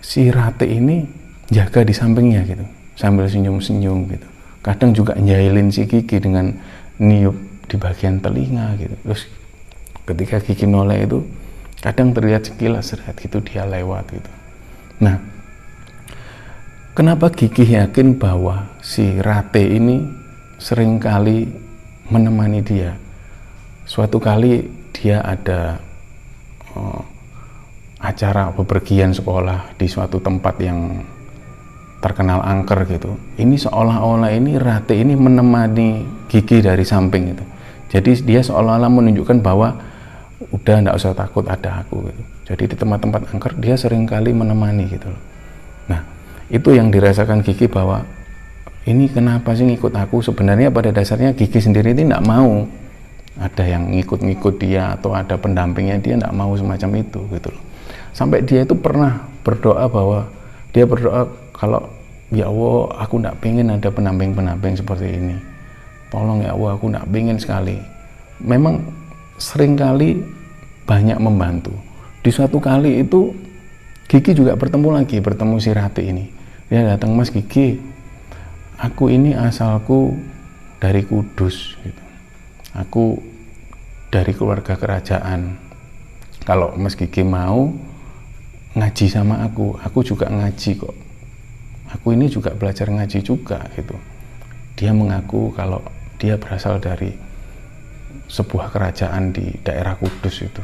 si 0.00 0.32
Rate 0.32 0.64
ini 0.64 1.04
jaga 1.52 1.84
di 1.84 1.92
sampingnya 1.92 2.42
gitu 2.48 2.64
sambil 2.96 3.28
senyum-senyum 3.28 4.12
gitu. 4.12 4.26
Kadang 4.60 4.92
juga 4.92 5.16
nyailin 5.16 5.72
si 5.72 5.88
Kiki 5.88 6.20
dengan 6.20 6.52
niup 7.00 7.36
di 7.64 7.76
bagian 7.80 8.20
telinga 8.20 8.76
gitu. 8.76 8.92
Terus 9.06 9.22
ketika 10.04 10.36
Kiki 10.44 10.68
noleh 10.68 11.08
itu 11.08 11.24
kadang 11.80 12.12
terlihat 12.12 12.44
sekilas 12.44 12.92
serat 12.92 13.16
gitu 13.16 13.40
dia 13.40 13.64
lewat 13.64 14.04
gitu. 14.12 14.30
Nah 15.00 15.16
kenapa 16.92 17.32
Kiki 17.32 17.72
yakin 17.72 18.20
bahwa 18.20 18.68
si 18.84 19.16
Rate 19.16 19.64
ini 19.64 20.04
sering 20.60 21.00
kali 21.00 21.48
menemani 22.12 22.60
dia? 22.60 22.92
Suatu 23.88 24.20
kali 24.20 24.68
dia 24.92 25.24
ada 25.24 25.80
oh, 26.76 27.00
acara 28.10 28.50
bepergian 28.50 29.14
sekolah 29.14 29.78
di 29.78 29.86
suatu 29.86 30.18
tempat 30.18 30.54
yang 30.58 30.98
terkenal 32.02 32.42
angker 32.42 32.82
gitu. 32.90 33.14
Ini 33.38 33.54
seolah-olah 33.54 34.34
ini 34.34 34.58
Rate 34.58 34.98
ini 34.98 35.14
menemani 35.14 36.02
Gigi 36.26 36.58
dari 36.58 36.82
samping 36.82 37.24
gitu 37.30 37.44
jadi 37.90 38.10
dia 38.22 38.40
seolah-olah 38.40 38.86
menunjukkan 38.86 39.42
bahwa 39.42 39.74
udah 40.54 40.76
nggak 40.86 40.96
usah 40.96 41.12
takut 41.12 41.44
ada 41.50 41.82
aku 41.82 42.06
gitu. 42.06 42.22
Jadi 42.50 42.74
di 42.74 42.76
tempat-tempat 42.78 43.34
angker 43.34 43.52
dia 43.58 43.74
sering 43.74 44.06
kali 44.06 44.30
menemani 44.30 44.86
gitu 44.90 45.10
nah 45.90 46.06
itu 46.46 46.70
yang 46.70 46.94
dirasakan 46.94 47.42
Gigi 47.42 47.66
bahwa 47.66 48.06
ini 48.86 49.10
kenapa 49.10 49.52
sih 49.58 49.66
ngikut 49.66 49.90
aku? 49.92 50.22
Sebenarnya 50.22 50.70
pada 50.70 50.94
dasarnya 50.94 51.34
Gigi 51.34 51.58
sendiri 51.58 51.90
ini 51.92 52.14
nggak 52.14 52.26
mau. 52.26 52.62
Ada 53.40 53.64
yang 53.66 53.90
ngikut-ngikut 53.90 54.54
dia 54.60 54.94
atau 54.94 55.14
ada 55.16 55.34
pendampingnya 55.34 55.98
dia 55.98 56.14
nggak 56.18 56.34
mau 56.34 56.52
semacam 56.54 56.90
itu 57.02 57.20
gitu 57.32 57.48
loh 57.50 57.62
sampai 58.12 58.42
dia 58.42 58.62
itu 58.62 58.74
pernah 58.76 59.26
berdoa 59.42 59.86
bahwa 59.90 60.28
dia 60.70 60.86
berdoa 60.86 61.26
kalau 61.56 61.90
ya 62.30 62.46
Allah 62.46 62.78
aku 63.02 63.18
tidak 63.18 63.36
pengen 63.42 63.74
ada 63.74 63.90
pendamping-pendamping 63.90 64.78
seperti 64.78 65.18
ini. 65.18 65.36
Tolong 66.10 66.42
ya 66.42 66.54
Allah 66.54 66.74
aku 66.74 66.90
tidak 66.90 67.06
pengen 67.10 67.38
sekali. 67.38 67.78
Memang 68.42 68.82
sering 69.36 69.74
kali 69.78 70.22
banyak 70.86 71.18
membantu. 71.18 71.74
Di 72.20 72.30
suatu 72.32 72.58
kali 72.58 73.02
itu 73.02 73.32
Gigi 74.10 74.34
juga 74.34 74.58
bertemu 74.58 74.88
lagi 74.90 75.22
bertemu 75.22 75.54
si 75.62 75.70
Rati 75.70 76.02
ini. 76.10 76.26
Dia 76.66 76.82
datang 76.82 77.14
Mas 77.14 77.30
Gigi 77.30 77.78
aku 78.80 79.06
ini 79.12 79.36
asalku 79.36 80.18
dari 80.80 81.04
Kudus 81.04 81.76
gitu. 81.84 82.02
aku 82.74 83.20
dari 84.10 84.34
keluarga 84.34 84.74
kerajaan. 84.74 85.54
Kalau 86.42 86.74
Mas 86.74 86.98
Gigi 86.98 87.22
mau 87.22 87.70
ngaji 88.76 89.06
sama 89.10 89.42
aku 89.46 89.78
aku 89.80 90.02
juga 90.06 90.30
ngaji 90.30 90.70
kok. 90.78 90.96
Aku 91.90 92.14
ini 92.14 92.30
juga 92.30 92.54
belajar 92.54 92.86
ngaji 92.86 93.18
juga 93.22 93.66
gitu. 93.74 93.98
Dia 94.78 94.94
mengaku 94.94 95.50
kalau 95.50 95.82
dia 96.22 96.38
berasal 96.38 96.78
dari 96.78 97.10
sebuah 98.30 98.70
kerajaan 98.70 99.34
di 99.34 99.50
daerah 99.66 99.98
Kudus 99.98 100.46
itu. 100.46 100.62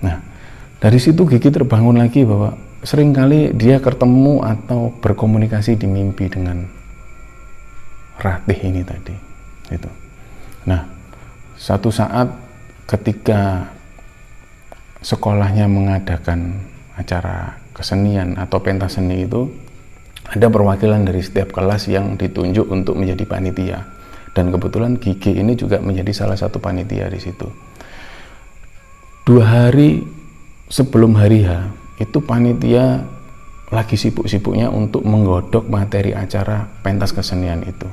Nah 0.00 0.18
dari 0.80 0.98
situ 0.98 1.28
Gigi 1.28 1.52
terbangun 1.52 2.00
lagi 2.00 2.24
bahwa 2.24 2.56
sering 2.82 3.14
kali 3.14 3.54
dia 3.54 3.78
ketemu 3.78 4.42
atau 4.42 4.90
berkomunikasi 4.98 5.78
di 5.78 5.86
mimpi 5.86 6.26
dengan 6.26 6.66
Ratih 8.18 8.58
ini 8.58 8.82
tadi 8.82 9.14
itu 9.70 9.90
nah 10.66 10.86
satu 11.58 11.90
saat 11.94 12.26
ketika 12.90 13.70
sekolahnya 15.02 15.70
mengadakan 15.70 16.58
acara 16.96 17.56
kesenian 17.72 18.36
atau 18.36 18.60
pentas 18.60 19.00
seni 19.00 19.24
itu 19.24 19.48
ada 20.28 20.48
perwakilan 20.48 21.04
dari 21.04 21.20
setiap 21.20 21.52
kelas 21.52 21.88
yang 21.92 22.16
ditunjuk 22.16 22.68
untuk 22.68 22.96
menjadi 22.96 23.24
panitia. 23.28 23.78
Dan 24.32 24.48
kebetulan 24.48 24.96
Gigi 24.96 25.36
ini 25.36 25.52
juga 25.52 25.76
menjadi 25.84 26.08
salah 26.12 26.40
satu 26.40 26.56
panitia 26.56 27.12
di 27.12 27.20
situ. 27.20 27.44
Dua 29.28 29.44
hari 29.44 30.00
sebelum 30.72 31.20
hari 31.20 31.44
H 31.44 31.68
itu 32.00 32.18
panitia 32.24 33.04
lagi 33.68 33.96
sibuk-sibuknya 33.96 34.72
untuk 34.72 35.04
menggodok 35.04 35.68
materi 35.68 36.16
acara 36.16 36.64
pentas 36.80 37.12
kesenian 37.12 37.60
itu. 37.64 37.88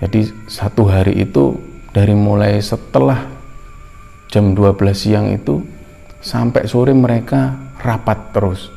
Jadi 0.00 0.28
satu 0.48 0.88
hari 0.88 1.24
itu 1.24 1.56
dari 1.92 2.16
mulai 2.16 2.60
setelah 2.60 3.28
jam 4.28 4.52
12 4.56 4.76
siang 4.92 5.28
itu 5.32 5.60
sampai 6.20 6.68
sore 6.68 6.92
mereka 6.92 7.72
rapat 7.80 8.36
terus. 8.36 8.68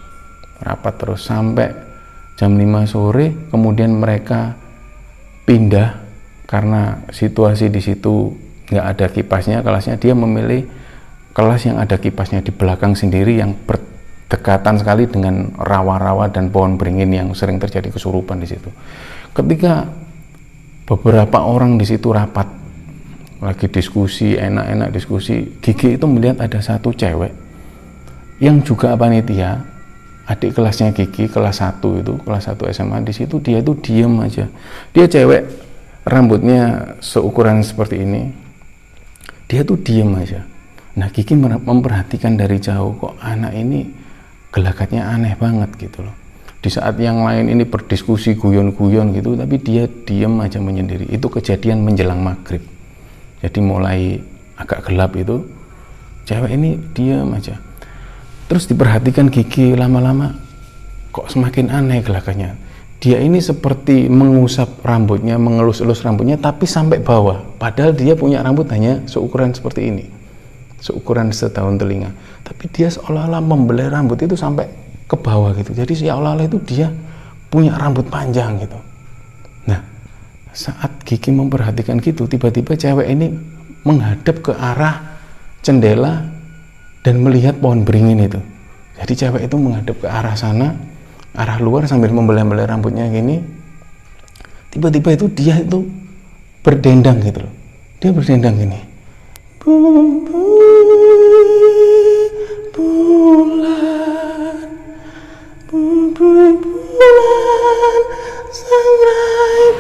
Rapat 0.64 0.94
terus 0.96 1.22
sampai 1.28 1.68
jam 2.40 2.56
5 2.56 2.88
sore 2.88 3.52
kemudian 3.52 3.94
mereka 3.94 4.56
pindah 5.44 6.00
karena 6.48 7.04
situasi 7.12 7.68
di 7.68 7.84
situ 7.84 8.32
nggak 8.72 8.86
ada 8.96 9.06
kipasnya 9.12 9.60
kelasnya. 9.60 10.00
Dia 10.00 10.16
memilih 10.16 10.66
kelas 11.36 11.68
yang 11.68 11.78
ada 11.84 12.00
kipasnya 12.00 12.40
di 12.40 12.56
belakang 12.56 12.96
sendiri 12.96 13.44
yang 13.44 13.52
berdekatan 13.68 14.80
sekali 14.80 15.10
dengan 15.12 15.52
rawa-rawa 15.60 16.32
dan 16.32 16.48
pohon 16.48 16.80
beringin 16.80 17.12
yang 17.12 17.30
sering 17.36 17.60
terjadi 17.60 17.92
kesurupan 17.92 18.40
di 18.40 18.48
situ. 18.48 18.72
Ketika 19.36 19.90
beberapa 20.88 21.44
orang 21.44 21.76
di 21.76 21.86
situ 21.90 22.14
rapat 22.14 22.63
lagi 23.44 23.68
diskusi 23.68 24.40
enak-enak 24.40 24.90
diskusi. 24.96 25.60
Gigi 25.60 26.00
itu 26.00 26.06
melihat 26.08 26.40
ada 26.40 26.64
satu 26.64 26.96
cewek 26.96 27.32
yang 28.40 28.64
juga 28.64 28.96
panitia. 28.96 29.64
Adik 30.24 30.56
kelasnya 30.56 30.96
Kiki 30.96 31.28
kelas 31.28 31.60
1 31.60 31.84
itu 32.00 32.16
kelas 32.24 32.48
1 32.48 32.56
SMA 32.72 33.04
di 33.04 33.12
situ 33.12 33.44
dia 33.44 33.60
itu 33.60 33.76
diem 33.84 34.24
aja. 34.24 34.48
Dia 34.96 35.04
cewek 35.04 35.44
rambutnya 36.08 36.96
seukuran 37.04 37.60
seperti 37.60 38.08
ini. 38.08 38.32
Dia 39.52 39.68
tuh 39.68 39.76
diem 39.84 40.08
aja. 40.16 40.48
Nah 40.96 41.12
Kiki 41.12 41.36
memperhatikan 41.36 42.40
dari 42.40 42.56
jauh 42.56 42.96
kok 42.96 43.20
anak 43.20 43.52
ini 43.52 43.84
gelagatnya 44.56 45.12
aneh 45.12 45.36
banget 45.36 45.76
gitu 45.76 46.08
loh. 46.08 46.16
Di 46.64 46.72
saat 46.72 46.96
yang 47.04 47.28
lain 47.28 47.52
ini 47.52 47.68
berdiskusi 47.68 48.40
guyon-guyon 48.40 49.12
gitu 49.12 49.36
tapi 49.36 49.60
dia 49.60 49.92
diem 50.08 50.40
aja 50.40 50.64
menyendiri. 50.64 51.12
Itu 51.12 51.28
kejadian 51.28 51.84
menjelang 51.84 52.24
maghrib 52.24 52.73
jadi 53.44 53.60
mulai 53.60 54.24
agak 54.56 54.88
gelap 54.88 55.12
itu 55.20 55.44
cewek 56.24 56.56
ini 56.56 56.80
diem 56.96 57.28
aja. 57.36 57.60
Terus 58.48 58.72
diperhatikan 58.72 59.28
gigi 59.28 59.76
lama-lama 59.76 60.40
kok 61.12 61.28
semakin 61.28 61.70
aneh 61.70 62.00
gelagatnya 62.00 62.56
dia 63.04 63.20
ini 63.20 63.44
seperti 63.44 64.08
mengusap 64.08 64.80
rambutnya 64.80 65.36
mengelus-elus 65.36 66.08
rambutnya 66.08 66.40
tapi 66.40 66.64
sampai 66.64 67.04
bawah. 67.04 67.44
Padahal 67.60 67.92
dia 67.92 68.16
punya 68.16 68.40
rambut 68.40 68.64
hanya 68.72 69.04
seukuran 69.04 69.52
seperti 69.52 69.92
ini 69.92 70.06
seukuran 70.84 71.32
setahun 71.32 71.80
telinga. 71.80 72.12
Tapi 72.44 72.68
dia 72.68 72.92
seolah-olah 72.92 73.40
membelai 73.40 73.88
rambut 73.88 74.20
itu 74.20 74.36
sampai 74.36 74.68
ke 75.08 75.16
bawah 75.16 75.56
gitu. 75.56 75.72
Jadi 75.72 75.96
seolah-olah 76.04 76.44
itu 76.44 76.60
dia 76.64 76.92
punya 77.48 77.76
rambut 77.80 78.04
panjang 78.12 78.60
gitu. 78.60 78.76
Nah 79.68 79.80
saat 80.52 80.93
Gigi 81.14 81.30
memperhatikan 81.30 82.02
gitu 82.02 82.26
tiba-tiba 82.26 82.74
cewek 82.74 83.06
ini 83.06 83.30
menghadap 83.86 84.42
ke 84.42 84.50
arah 84.50 85.22
jendela 85.62 86.26
dan 87.06 87.22
melihat 87.22 87.54
pohon 87.62 87.86
beringin 87.86 88.18
itu 88.18 88.42
jadi 88.98 89.14
cewek 89.14 89.46
itu 89.46 89.54
menghadap 89.54 89.94
ke 90.02 90.10
arah 90.10 90.34
sana 90.34 90.74
arah 91.38 91.62
luar 91.62 91.86
sambil 91.86 92.10
membelai-belai 92.10 92.66
rambutnya 92.66 93.06
gini 93.14 93.46
tiba-tiba 94.74 95.14
itu 95.14 95.30
dia 95.38 95.62
itu 95.62 95.86
berdendang 96.66 97.22
gitu 97.22 97.46
loh 97.46 97.54
dia 98.02 98.10
berdendang 98.10 98.58
gini 98.58 98.82
bulan 99.62 100.18
bulan 100.26 100.84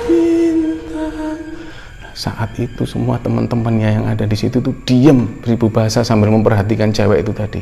bintang. 0.07 1.39
Saat 2.13 2.55
itu 2.61 2.85
semua 2.85 3.17
teman-temannya 3.17 3.89
yang 4.01 4.05
ada 4.05 4.23
di 4.27 4.37
situ 4.37 4.61
tuh 4.61 4.75
diem 4.85 5.25
beribu 5.41 5.67
bahasa 5.67 6.05
sambil 6.05 6.29
memperhatikan 6.29 6.93
cewek 6.93 7.25
itu 7.25 7.33
tadi. 7.33 7.61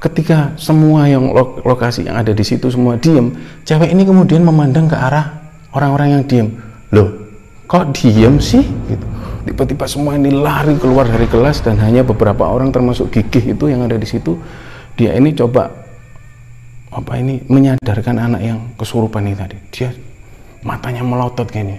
Ketika 0.00 0.52
semua 0.60 1.08
yang 1.08 1.32
lokasi 1.64 2.04
yang 2.04 2.20
ada 2.20 2.32
di 2.32 2.44
situ 2.44 2.68
semua 2.68 3.00
diem 3.00 3.32
cewek 3.64 3.88
ini 3.92 4.04
kemudian 4.04 4.44
memandang 4.44 4.88
ke 4.88 4.96
arah 4.96 5.52
orang-orang 5.72 6.20
yang 6.20 6.22
diem. 6.24 6.48
Loh 6.92 7.08
kok 7.68 7.92
diem 7.96 8.36
sih? 8.40 8.64
Gitu. 8.64 9.06
Tiba-tiba 9.44 9.84
semua 9.84 10.16
ini 10.16 10.32
lari 10.32 10.76
keluar 10.80 11.04
dari 11.04 11.28
kelas 11.28 11.60
dan 11.60 11.76
hanya 11.76 12.00
beberapa 12.00 12.48
orang 12.48 12.72
termasuk 12.72 13.12
gigih 13.12 13.52
itu 13.52 13.68
yang 13.68 13.84
ada 13.84 14.00
di 14.00 14.08
situ 14.08 14.40
dia 14.96 15.12
ini 15.18 15.34
coba 15.34 15.68
apa 16.94 17.12
ini 17.18 17.42
menyadarkan 17.50 18.16
anak 18.22 18.40
yang 18.40 18.58
kesurupan 18.78 19.26
ini 19.26 19.36
tadi. 19.36 19.56
Dia 19.74 19.90
matanya 20.64 21.04
melotot 21.04 21.46
gini 21.46 21.78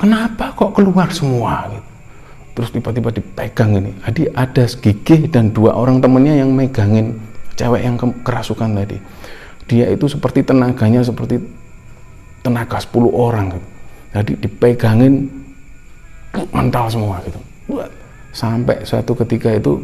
kenapa 0.00 0.50
kok 0.56 0.74
keluar 0.74 1.12
semua? 1.14 1.70
Gitu 1.70 1.92
terus 2.52 2.68
tiba-tiba 2.68 3.08
dipegang 3.12 3.80
ini. 3.80 3.92
Jadi 4.04 4.22
ada 4.36 4.64
gigi 4.68 5.24
dan 5.28 5.50
dua 5.52 5.72
orang 5.72 6.04
temennya 6.04 6.44
yang 6.44 6.52
megangin 6.52 7.16
cewek 7.56 7.80
yang 7.80 7.96
kerasukan 7.96 8.76
tadi. 8.76 8.96
Dia 9.68 9.88
itu 9.88 10.04
seperti 10.04 10.44
tenaganya 10.44 11.00
seperti 11.00 11.40
tenaga 12.42 12.82
10 12.82 13.06
orang 13.08 13.54
gitu. 13.54 13.68
jadi 14.12 14.32
dipegangin 14.44 15.30
mental 16.52 16.90
semua 16.92 17.22
gitu. 17.24 17.40
Sampai 18.34 18.84
suatu 18.84 19.16
ketika 19.24 19.54
itu 19.54 19.80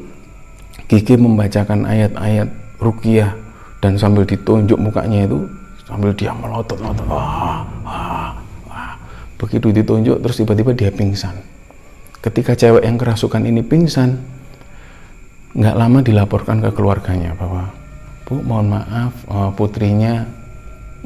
gigi 0.91 1.17
membacakan 1.17 1.89
ayat-ayat 1.89 2.49
rukiah 2.83 3.33
dan 3.81 3.97
sambil 3.97 4.27
ditunjuk 4.29 4.77
mukanya 4.77 5.25
itu 5.25 5.49
sambil 5.89 6.13
dia 6.13 6.37
melotot 6.37 6.77
melotot 6.77 7.09
wah, 7.09 7.65
wah, 7.81 8.37
wah. 8.69 8.93
begitu 9.41 9.73
ditunjuk 9.73 10.21
terus 10.21 10.37
tiba-tiba 10.37 10.77
dia 10.77 10.93
pingsan. 10.93 11.33
Ketika 12.21 12.53
cewek 12.53 12.85
yang 12.85 13.01
kerasukan 13.01 13.41
ini 13.49 13.65
pingsan 13.65 14.21
nggak 15.57 15.77
lama 15.81 16.05
dilaporkan 16.05 16.61
ke 16.61 16.71
keluarganya 16.77 17.33
bahwa 17.41 17.73
bu 18.29 18.45
mohon 18.45 18.69
maaf 18.77 19.17
eh, 19.33 19.51
putrinya 19.57 20.29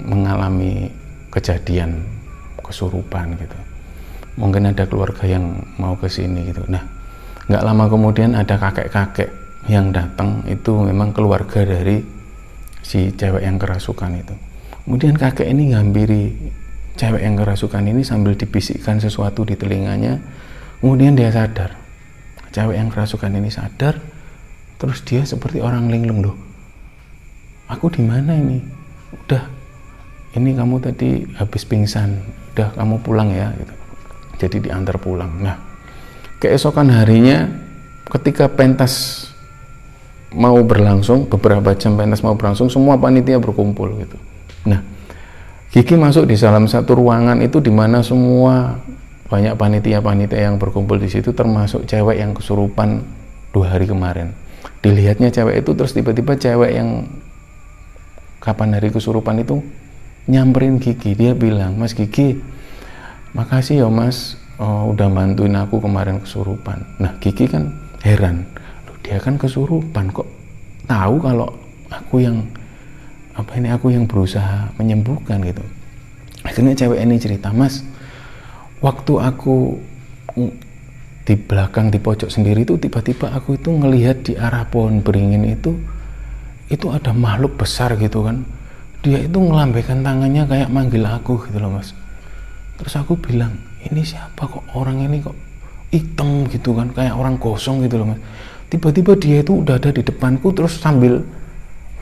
mengalami 0.02 0.90
kejadian 1.30 2.02
kesurupan 2.58 3.38
gitu. 3.38 3.58
Mungkin 4.34 4.74
ada 4.74 4.82
keluarga 4.90 5.22
yang 5.30 5.62
mau 5.78 5.94
ke 5.94 6.10
sini 6.10 6.50
gitu. 6.50 6.66
Nah 6.66 6.82
nggak 7.46 7.62
lama 7.62 7.86
kemudian 7.86 8.34
ada 8.34 8.58
kakek-kakek 8.58 9.30
yang 9.70 9.94
datang 9.94 10.42
itu 10.50 10.74
memang 10.74 11.14
keluarga 11.14 11.62
dari 11.62 12.02
si 12.82 13.14
cewek 13.14 13.46
yang 13.46 13.62
kerasukan 13.62 14.18
itu 14.18 14.34
kemudian 14.84 15.14
kakek 15.16 15.48
ini 15.48 15.72
ngambiri 15.74 16.24
cewek 16.98 17.22
yang 17.24 17.38
kerasukan 17.38 17.84
ini 17.88 18.04
sambil 18.04 18.36
dibisikkan 18.36 19.00
sesuatu 19.00 19.46
di 19.48 19.56
telinganya 19.56 20.20
Kemudian 20.82 21.14
dia 21.14 21.30
sadar, 21.30 21.78
cewek 22.50 22.74
yang 22.74 22.90
kerasukan 22.90 23.30
ini 23.38 23.54
sadar, 23.54 24.02
terus 24.82 24.98
dia 25.06 25.22
seperti 25.22 25.62
orang 25.62 25.86
linglung 25.86 26.26
loh. 26.26 26.34
Aku 27.70 27.86
di 27.86 28.02
mana 28.02 28.34
ini? 28.34 28.58
Udah, 29.14 29.46
ini 30.34 30.58
kamu 30.58 30.82
tadi 30.82 31.22
habis 31.38 31.62
pingsan, 31.62 32.18
udah 32.50 32.74
kamu 32.74 32.98
pulang 32.98 33.30
ya. 33.30 33.54
Gitu. 33.54 33.74
Jadi 34.42 34.56
diantar 34.66 34.98
pulang. 34.98 35.30
Nah, 35.38 35.54
keesokan 36.42 36.90
harinya, 36.90 37.46
ketika 38.10 38.50
pentas 38.50 39.30
mau 40.34 40.58
berlangsung, 40.66 41.30
beberapa 41.30 41.78
jam 41.78 41.94
pentas 41.94 42.26
mau 42.26 42.34
berlangsung, 42.34 42.66
semua 42.66 42.98
panitia 42.98 43.38
berkumpul 43.38 44.02
gitu. 44.02 44.18
Nah, 44.68 44.81
Gigi 45.72 45.96
masuk 45.96 46.29
di 46.29 46.37
dalam 46.37 46.68
satu 46.68 46.92
ruangan 46.98 47.40
itu 47.40 47.59
di 47.64 47.72
mana 47.72 48.05
semua 48.05 48.77
banyak 49.33 49.57
panitia-panitia 49.57 50.53
yang 50.53 50.61
berkumpul 50.61 51.01
di 51.01 51.09
situ 51.09 51.33
termasuk 51.33 51.88
cewek 51.88 52.20
yang 52.20 52.37
kesurupan 52.37 53.01
dua 53.57 53.72
hari 53.72 53.88
kemarin. 53.88 54.37
Dilihatnya 54.85 55.33
cewek 55.33 55.64
itu 55.64 55.72
terus 55.72 55.96
tiba-tiba 55.96 56.37
cewek 56.37 56.77
yang 56.77 57.09
kapan 58.44 58.77
hari 58.77 58.92
kesurupan 58.92 59.40
itu 59.40 59.64
nyamperin 60.29 60.77
Gigi 60.77 61.16
dia 61.16 61.33
bilang 61.33 61.81
Mas 61.81 61.96
Gigi 61.96 62.37
makasih 63.33 63.87
ya 63.87 63.88
Mas. 63.88 64.37
Oh, 64.61 64.92
udah 64.94 65.09
bantuin 65.09 65.57
aku 65.59 65.81
kemarin 65.81 66.20
kesurupan. 66.20 66.85
Nah 67.01 67.16
Gigi 67.18 67.48
kan 67.48 67.72
heran. 68.05 68.44
Dia 69.03 69.18
kan 69.18 69.35
kesurupan 69.35 70.14
kok 70.14 70.29
tahu 70.87 71.18
kalau 71.18 71.48
aku 71.90 72.22
yang 72.22 72.46
apa 73.32 73.56
ini 73.56 73.72
aku 73.72 73.92
yang 73.92 74.04
berusaha 74.04 74.72
menyembuhkan 74.76 75.40
gitu. 75.40 75.64
Akhirnya 76.44 76.74
cewek 76.76 77.00
ini 77.00 77.16
cerita 77.16 77.48
Mas 77.54 77.80
waktu 78.82 79.12
aku 79.16 79.78
di 81.22 81.34
belakang 81.38 81.88
di 81.88 82.02
pojok 82.02 82.28
sendiri 82.28 82.66
itu 82.66 82.74
tiba-tiba 82.76 83.30
aku 83.30 83.54
itu 83.54 83.70
ngelihat 83.70 84.26
di 84.26 84.32
arah 84.34 84.66
pohon 84.66 85.00
beringin 85.00 85.46
itu 85.46 85.78
itu 86.66 86.90
ada 86.90 87.14
makhluk 87.14 87.56
besar 87.56 87.94
gitu 87.96 88.26
kan. 88.26 88.42
Dia 89.02 89.22
itu 89.22 89.38
ngelambaikan 89.38 90.02
tangannya 90.02 90.46
kayak 90.46 90.68
manggil 90.70 91.02
aku 91.06 91.46
gitu 91.46 91.58
loh 91.62 91.74
mas. 91.74 91.94
Terus 92.78 92.94
aku 92.98 93.14
bilang 93.18 93.54
ini 93.86 94.02
siapa 94.02 94.46
kok 94.46 94.66
orang 94.74 95.06
ini 95.06 95.22
kok 95.22 95.34
hitam 95.94 96.48
gitu 96.50 96.74
kan 96.74 96.90
kayak 96.90 97.14
orang 97.14 97.38
kosong 97.38 97.86
gitu 97.86 98.02
loh 98.02 98.14
mas. 98.14 98.20
Tiba-tiba 98.72 99.12
dia 99.14 99.44
itu 99.44 99.62
udah 99.62 99.76
ada 99.76 99.92
di 99.92 100.02
depanku 100.02 100.50
terus 100.50 100.80
sambil 100.80 101.22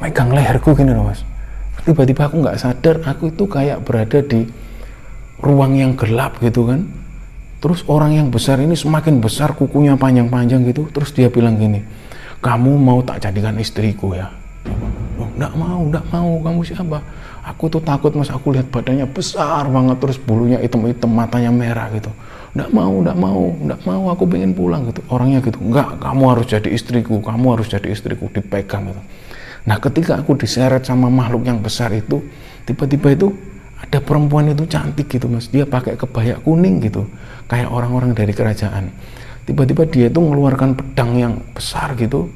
megang 0.01 0.33
leherku 0.33 0.73
gini 0.73 0.97
loh 0.97 1.13
mas. 1.13 1.23
Tiba-tiba 1.85 2.29
aku 2.29 2.41
nggak 2.41 2.59
sadar 2.61 2.97
aku 3.05 3.33
itu 3.33 3.45
kayak 3.49 3.85
berada 3.85 4.21
di 4.21 4.49
ruang 5.41 5.77
yang 5.77 5.93
gelap 5.97 6.41
gitu 6.41 6.69
kan. 6.69 6.89
Terus 7.61 7.85
orang 7.93 8.17
yang 8.17 8.29
besar 8.33 8.57
ini 8.61 8.73
semakin 8.73 9.21
besar 9.21 9.53
kukunya 9.53 9.97
panjang-panjang 9.97 10.65
gitu. 10.65 10.89
Terus 10.89 11.13
dia 11.13 11.29
bilang 11.29 11.61
gini 11.61 11.85
kamu 12.41 12.73
mau 12.81 13.05
tak 13.05 13.21
jadikan 13.21 13.57
istriku 13.61 14.17
ya? 14.17 14.33
Oh, 15.21 15.29
enggak 15.37 15.53
mau 15.57 15.81
enggak 15.85 16.05
mau. 16.09 16.31
Kamu 16.41 16.61
siapa? 16.65 16.99
Aku 17.45 17.69
tuh 17.69 17.85
takut 17.85 18.13
mas. 18.17 18.33
Aku 18.33 18.53
lihat 18.57 18.73
badannya 18.73 19.05
besar 19.09 19.69
banget 19.69 19.97
terus 20.01 20.17
bulunya 20.17 20.57
hitam-hitam 20.61 21.13
matanya 21.13 21.53
merah 21.53 21.93
gitu. 21.93 22.09
Enggak 22.57 22.71
mau 22.73 22.93
enggak 23.05 23.17
mau 23.21 23.43
enggak 23.61 23.81
mau. 23.85 24.05
Aku 24.17 24.25
pengen 24.25 24.53
pulang 24.57 24.89
gitu. 24.89 25.05
Orangnya 25.13 25.45
gitu 25.45 25.61
enggak 25.61 26.01
kamu 26.01 26.25
harus 26.33 26.47
jadi 26.49 26.69
istriku 26.73 27.21
kamu 27.21 27.47
harus 27.61 27.69
jadi 27.69 27.89
istriku. 27.93 28.33
Dipegang 28.33 28.89
gitu 28.89 29.01
nah 29.69 29.77
ketika 29.77 30.17
aku 30.21 30.37
diseret 30.41 30.85
sama 30.89 31.13
makhluk 31.13 31.45
yang 31.45 31.61
besar 31.61 31.93
itu 31.93 32.25
tiba-tiba 32.65 33.13
itu 33.13 33.29
ada 33.81 33.99
perempuan 33.99 34.53
itu 34.53 34.69
cantik 34.69 35.09
gitu 35.09 35.27
mas. 35.27 35.49
Dia 35.49 35.65
pakai 35.65 35.97
kebaya 35.97 36.37
kuning 36.45 36.85
gitu 36.85 37.09
kayak 37.49 37.73
orang-orang 37.73 38.13
dari 38.13 38.31
kerajaan. 38.37 38.93
Tiba-tiba 39.49 39.89
dia 39.89 40.07
itu 40.13 40.21
mengeluarkan 40.21 40.77
pedang 40.77 41.17
yang 41.17 41.35
besar 41.57 41.97
gitu 41.97 42.29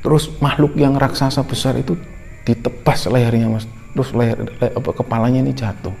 terus 0.00 0.32
makhluk 0.40 0.72
yang 0.80 0.96
raksasa 0.96 1.44
besar 1.44 1.76
itu 1.76 1.96
ditepas 2.44 3.08
lehernya 3.08 3.48
mas. 3.48 3.64
Terus 3.90 4.14
leher, 4.14 4.38
leher 4.38 4.72
apa, 4.76 4.90
kepalanya 4.94 5.42
ini 5.42 5.52
jatuh 5.56 5.92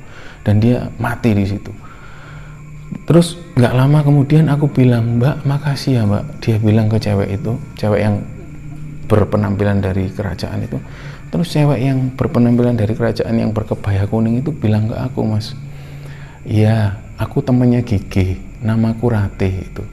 dan 0.46 0.62
dia 0.62 0.86
mati 1.00 1.34
di 1.34 1.44
situ. 1.48 1.72
Terus 3.06 3.38
nggak 3.58 3.74
lama 3.74 3.98
kemudian 4.06 4.46
aku 4.46 4.70
bilang 4.70 5.18
mbak 5.18 5.42
makasih 5.42 5.98
ya 5.98 6.02
mbak. 6.06 6.22
Dia 6.44 6.56
bilang 6.62 6.86
ke 6.86 7.00
cewek 7.00 7.28
itu 7.40 7.52
cewek 7.74 8.00
yang 8.06 8.22
berpenampilan 9.10 9.82
dari 9.82 10.06
kerajaan 10.06 10.62
itu. 10.62 10.78
Terus 11.30 11.46
cewek 11.50 11.78
yang 11.82 12.14
berpenampilan 12.14 12.74
dari 12.78 12.94
kerajaan 12.94 13.34
yang 13.34 13.50
berkebaya 13.50 14.06
kuning 14.06 14.42
itu 14.42 14.54
bilang 14.54 14.90
ke 14.90 14.98
aku 14.98 15.22
mas 15.22 15.54
iya 16.42 16.98
aku 17.22 17.38
temannya 17.38 17.86
Gigi 17.86 18.34
namaku 18.66 19.14
Ratih 19.14 19.54
itu 19.62 19.84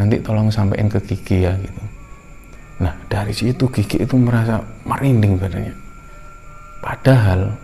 nanti 0.00 0.24
tolong 0.24 0.48
sampaikan 0.48 0.88
ke 0.88 1.04
Gigi 1.04 1.44
ya 1.44 1.52
gitu. 1.60 1.82
Nah 2.80 2.96
dari 3.12 3.36
situ 3.36 3.68
Gigi 3.68 4.00
itu 4.00 4.16
merasa 4.16 4.64
merinding 4.88 5.36
badannya 5.36 5.74
padahal 6.80 7.60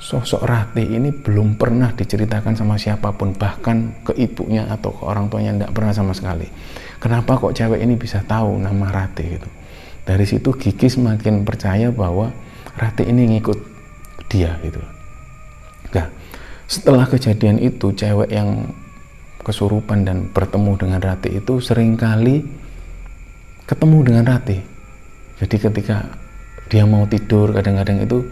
sosok 0.00 0.40
Ratih 0.48 0.88
ini 0.88 1.12
belum 1.12 1.60
pernah 1.60 1.92
diceritakan 1.92 2.56
sama 2.56 2.80
siapa 2.80 3.12
pun 3.12 3.36
bahkan 3.36 3.92
ke 4.08 4.16
ibunya 4.16 4.64
atau 4.72 4.92
ke 4.92 5.04
orang 5.04 5.28
tuanya 5.28 5.52
tidak 5.52 5.72
pernah 5.76 5.92
sama 5.92 6.12
sekali. 6.16 6.48
Kenapa 6.96 7.36
kok 7.36 7.52
cewek 7.52 7.84
ini 7.84 8.00
bisa 8.00 8.24
tahu 8.24 8.56
nama 8.56 8.88
Ratih 8.88 9.36
gitu 9.36 9.48
dari 10.06 10.22
situ 10.22 10.54
Gigi 10.54 10.86
semakin 10.86 11.42
percaya 11.42 11.90
bahwa 11.90 12.30
Rati 12.78 13.02
ini 13.08 13.36
ngikut 13.36 13.58
dia 14.30 14.54
gitu. 14.62 14.78
Nah 15.92 16.06
setelah 16.70 17.10
kejadian 17.10 17.58
itu 17.58 17.90
cewek 17.90 18.30
yang 18.30 18.70
kesurupan 19.42 20.06
dan 20.06 20.30
bertemu 20.30 20.72
dengan 20.78 21.00
Rati 21.02 21.42
itu 21.42 21.58
sering 21.58 21.98
kali 21.98 22.46
ketemu 23.66 23.98
dengan 24.06 24.24
Rati. 24.30 24.58
Jadi 25.42 25.56
ketika 25.58 26.06
dia 26.70 26.86
mau 26.86 27.06
tidur 27.10 27.50
kadang-kadang 27.50 28.02
itu 28.06 28.22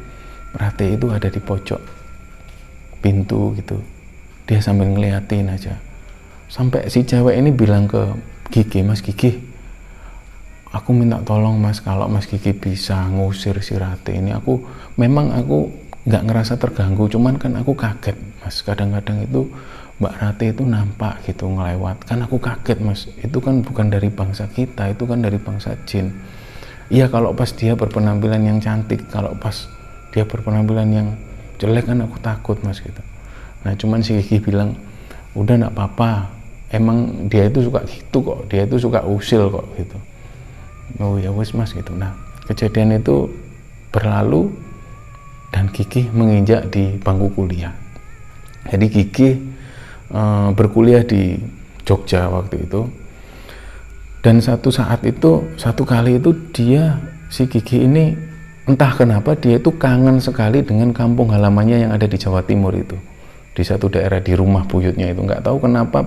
Rati 0.55 0.95
itu 0.95 1.11
ada 1.11 1.27
di 1.27 1.43
pojok 1.43 1.83
pintu 3.03 3.51
gitu. 3.59 3.83
Dia 4.47 4.63
sambil 4.63 4.95
ngeliatin 4.95 5.51
aja. 5.51 5.75
Sampai 6.47 6.87
si 6.87 7.03
cewek 7.03 7.35
ini 7.35 7.51
bilang 7.51 7.91
ke 7.91 8.15
Gigi 8.55 8.87
mas 8.87 9.03
Gigi 9.03 9.54
aku 10.75 10.91
minta 10.91 11.23
tolong 11.23 11.55
mas 11.63 11.79
kalau 11.79 12.11
mas 12.11 12.27
Kiki 12.27 12.51
bisa 12.51 13.07
ngusir 13.07 13.63
si 13.63 13.79
Rati 13.79 14.19
ini 14.19 14.35
aku 14.35 14.59
memang 14.99 15.31
aku 15.31 15.71
nggak 16.05 16.23
ngerasa 16.27 16.59
terganggu 16.59 17.07
cuman 17.07 17.39
kan 17.39 17.55
aku 17.55 17.79
kaget 17.79 18.19
mas. 18.43 18.61
Kadang-kadang 18.67 19.23
itu 19.23 19.47
Mbak 20.03 20.15
Rati 20.19 20.51
itu 20.51 20.63
nampak 20.67 21.23
gitu 21.23 21.47
ngelewat 21.47 22.03
kan 22.03 22.27
aku 22.27 22.43
kaget 22.43 22.79
mas. 22.83 23.07
Itu 23.23 23.39
kan 23.39 23.63
bukan 23.63 23.87
dari 23.87 24.11
bangsa 24.11 24.51
kita 24.51 24.91
itu 24.91 25.07
kan 25.07 25.23
dari 25.23 25.39
bangsa 25.39 25.79
jin. 25.87 26.11
Iya 26.91 27.07
kalau 27.09 27.33
pas 27.33 27.49
dia 27.55 27.79
berpenampilan 27.79 28.43
yang 28.43 28.59
cantik 28.59 29.07
kalau 29.09 29.33
pas 29.39 29.71
dia 30.11 30.27
berpenampilan 30.27 30.89
yang 30.91 31.09
jelek 31.63 31.87
kan 31.87 32.03
aku 32.03 32.19
takut 32.19 32.59
mas 32.67 32.83
gitu. 32.83 33.01
Nah 33.63 33.73
cuman 33.79 34.03
si 34.03 34.19
Kiki 34.19 34.43
bilang 34.43 34.75
udah 35.39 35.55
nggak 35.55 35.73
apa-apa. 35.73 36.35
Emang 36.75 37.31
dia 37.31 37.47
itu 37.47 37.63
suka 37.63 37.87
gitu 37.87 38.19
kok 38.27 38.51
dia 38.51 38.67
itu 38.67 38.75
suka 38.83 39.07
usil 39.07 39.47
kok 39.47 39.63
gitu 39.79 39.95
oh 41.01 41.17
ya 41.19 41.31
wes 41.35 41.55
mas 41.57 41.73
gitu. 41.73 41.93
Nah 41.95 42.15
kejadian 42.49 43.01
itu 43.01 43.31
berlalu 43.95 44.51
dan 45.55 45.71
Kiki 45.71 46.11
menginjak 46.11 46.67
di 46.75 46.99
bangku 46.99 47.31
kuliah. 47.31 47.71
Jadi 48.67 48.87
Kiki 48.91 49.29
e, 50.11 50.23
berkuliah 50.51 51.07
di 51.07 51.39
Jogja 51.87 52.27
waktu 52.27 52.67
itu. 52.67 52.83
Dan 54.25 54.41
satu 54.41 54.73
saat 54.73 55.05
itu 55.07 55.47
satu 55.55 55.87
kali 55.87 56.19
itu 56.19 56.35
dia 56.51 56.99
si 57.31 57.47
Kiki 57.47 57.87
ini 57.87 58.17
entah 58.65 58.91
kenapa 58.97 59.37
dia 59.37 59.61
itu 59.61 59.71
kangen 59.77 60.19
sekali 60.19 60.65
dengan 60.65 60.91
kampung 60.97 61.29
halamannya 61.31 61.87
yang 61.87 61.93
ada 61.95 62.09
di 62.09 62.19
Jawa 62.19 62.43
Timur 62.43 62.75
itu. 62.75 62.99
Di 63.55 63.63
satu 63.63 63.87
daerah 63.87 64.19
di 64.19 64.35
rumah 64.35 64.67
buyutnya 64.67 65.13
itu. 65.13 65.23
Nggak 65.23 65.47
tahu 65.47 65.63
kenapa 65.63 66.03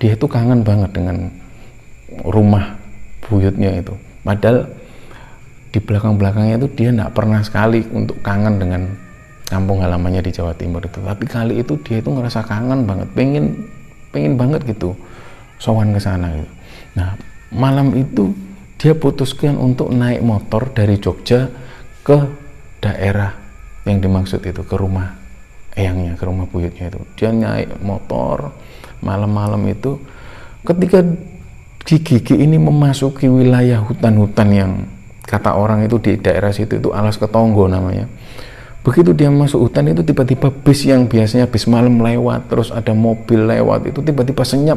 dia 0.00 0.16
itu 0.16 0.24
kangen 0.24 0.64
banget 0.64 0.96
dengan 0.96 1.28
rumah 2.24 2.83
buyutnya 3.24 3.80
itu. 3.80 3.94
Padahal 4.24 4.68
di 5.74 5.78
belakang-belakangnya 5.82 6.54
itu 6.62 6.68
dia 6.78 6.90
tidak 6.94 7.10
pernah 7.16 7.40
sekali 7.42 7.82
untuk 7.90 8.22
kangen 8.22 8.62
dengan 8.62 8.82
kampung 9.50 9.82
halamannya 9.82 10.22
di 10.22 10.32
Jawa 10.32 10.54
Timur 10.54 10.84
itu. 10.84 11.02
Tapi 11.02 11.24
kali 11.26 11.60
itu 11.60 11.74
dia 11.82 11.98
itu 11.98 12.08
ngerasa 12.12 12.46
kangen 12.46 12.86
banget 12.86 13.08
pengen 13.12 13.66
pengen 14.14 14.38
banget 14.38 14.62
gitu 14.70 14.94
sowan 15.58 15.90
ke 15.90 16.00
sana 16.00 16.30
gitu. 16.32 16.52
Nah 16.94 17.18
malam 17.50 17.90
itu 17.98 18.30
dia 18.78 18.94
putuskan 18.94 19.58
untuk 19.58 19.90
naik 19.90 20.22
motor 20.22 20.70
dari 20.70 21.00
Jogja 21.00 21.48
ke 22.04 22.18
daerah 22.78 23.32
yang 23.88 24.00
dimaksud 24.00 24.44
itu 24.44 24.62
ke 24.64 24.76
rumah 24.76 25.16
eyangnya 25.74 26.14
ke 26.14 26.24
rumah 26.24 26.46
buyutnya 26.46 26.88
itu. 26.88 27.00
Dia 27.18 27.34
naik 27.34 27.82
motor 27.82 28.54
malam-malam 29.02 29.60
itu 29.68 29.98
ketika 30.64 31.04
Gigi 31.84 32.24
ini 32.32 32.56
memasuki 32.56 33.28
wilayah 33.28 33.84
hutan-hutan 33.84 34.48
yang 34.48 34.70
kata 35.28 35.52
orang 35.52 35.84
itu 35.84 36.00
di 36.00 36.16
daerah 36.16 36.48
situ 36.48 36.80
itu 36.80 36.96
alas 36.96 37.20
ketonggo 37.20 37.68
namanya. 37.68 38.08
Begitu 38.84 39.16
dia 39.16 39.32
masuk 39.32 39.68
hutan 39.68 39.92
itu 39.92 40.04
tiba-tiba 40.04 40.52
bis 40.52 40.84
yang 40.84 41.08
biasanya 41.08 41.48
bis 41.48 41.64
malam 41.64 42.00
lewat, 42.00 42.52
terus 42.52 42.68
ada 42.68 42.92
mobil 42.92 43.48
lewat, 43.48 43.88
itu 43.88 44.04
tiba-tiba 44.04 44.44
senyap. 44.44 44.76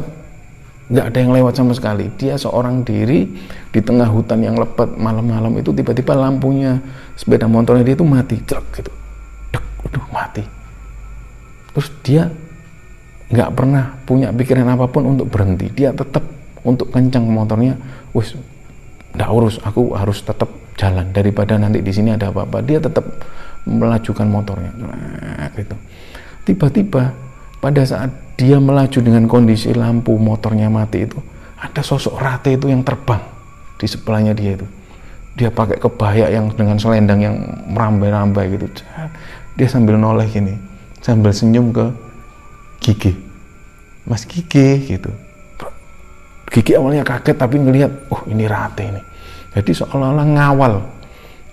Nggak 0.88 1.04
ada 1.12 1.18
yang 1.20 1.32
lewat 1.36 1.52
sama 1.60 1.76
sekali. 1.76 2.08
Dia 2.16 2.40
seorang 2.40 2.80
diri 2.80 3.28
di 3.68 3.80
tengah 3.84 4.08
hutan 4.08 4.40
yang 4.40 4.56
lebat 4.56 4.96
malam-malam 4.96 5.60
itu 5.60 5.76
tiba-tiba 5.76 6.16
lampunya 6.16 6.80
sepeda 7.20 7.44
motornya 7.44 7.84
dia 7.84 7.96
itu 7.96 8.08
mati, 8.08 8.40
cek 8.40 8.64
gitu. 8.80 8.92
Dek, 9.52 9.64
udah 9.92 10.04
mati. 10.08 10.44
Terus 11.76 11.88
dia 12.00 12.32
nggak 13.28 13.50
pernah 13.52 13.92
punya 14.08 14.32
pikiran 14.32 14.72
apa 14.72 14.88
pun 14.88 15.04
untuk 15.04 15.28
berhenti. 15.28 15.68
Dia 15.68 15.92
tetap 15.92 16.37
untuk 16.64 16.90
kencang 16.94 17.24
motornya 17.26 17.78
wis 18.14 18.34
nggak 19.14 19.30
urus. 19.30 19.56
Aku 19.62 19.94
harus 19.94 20.22
tetap 20.22 20.48
jalan. 20.78 21.10
Daripada 21.10 21.58
nanti 21.58 21.82
di 21.82 21.92
sini 21.92 22.14
ada 22.14 22.30
apa-apa 22.30 22.62
dia 22.62 22.78
tetap 22.78 23.04
melajukan 23.68 24.26
motornya. 24.26 24.70
Gitu. 25.54 25.76
Tiba-tiba 26.48 27.12
pada 27.58 27.82
saat 27.84 28.10
dia 28.38 28.56
melaju 28.62 28.98
dengan 29.02 29.26
kondisi 29.26 29.74
lampu 29.74 30.14
motornya 30.14 30.70
mati 30.70 31.04
itu 31.04 31.18
ada 31.58 31.82
sosok 31.82 32.22
rate 32.22 32.54
itu 32.54 32.70
yang 32.70 32.86
terbang 32.86 33.20
di 33.76 33.86
sebelahnya 33.86 34.32
dia 34.32 34.54
itu. 34.54 34.66
Dia 35.38 35.54
pakai 35.54 35.78
kebaya 35.78 36.30
yang 36.34 36.50
dengan 36.54 36.78
selendang 36.78 37.20
yang 37.22 37.36
merambai-rambai 37.70 38.50
gitu. 38.58 38.66
Dia 39.58 39.66
sambil 39.66 39.98
noleh 39.98 40.26
gini 40.30 40.68
sambil 41.02 41.30
senyum 41.32 41.70
ke 41.70 41.86
gigi 42.82 43.12
mas 44.04 44.26
gigi 44.26 44.84
gitu 44.86 45.10
Gigi 46.48 46.72
awalnya 46.74 47.04
kaget 47.04 47.36
tapi 47.36 47.60
ngelihat, 47.60 47.92
oh 48.08 48.24
ini 48.28 48.48
Rate 48.48 48.88
ini. 48.88 49.02
Jadi 49.52 49.70
seolah-olah 49.72 50.26
ngawal. 50.26 50.74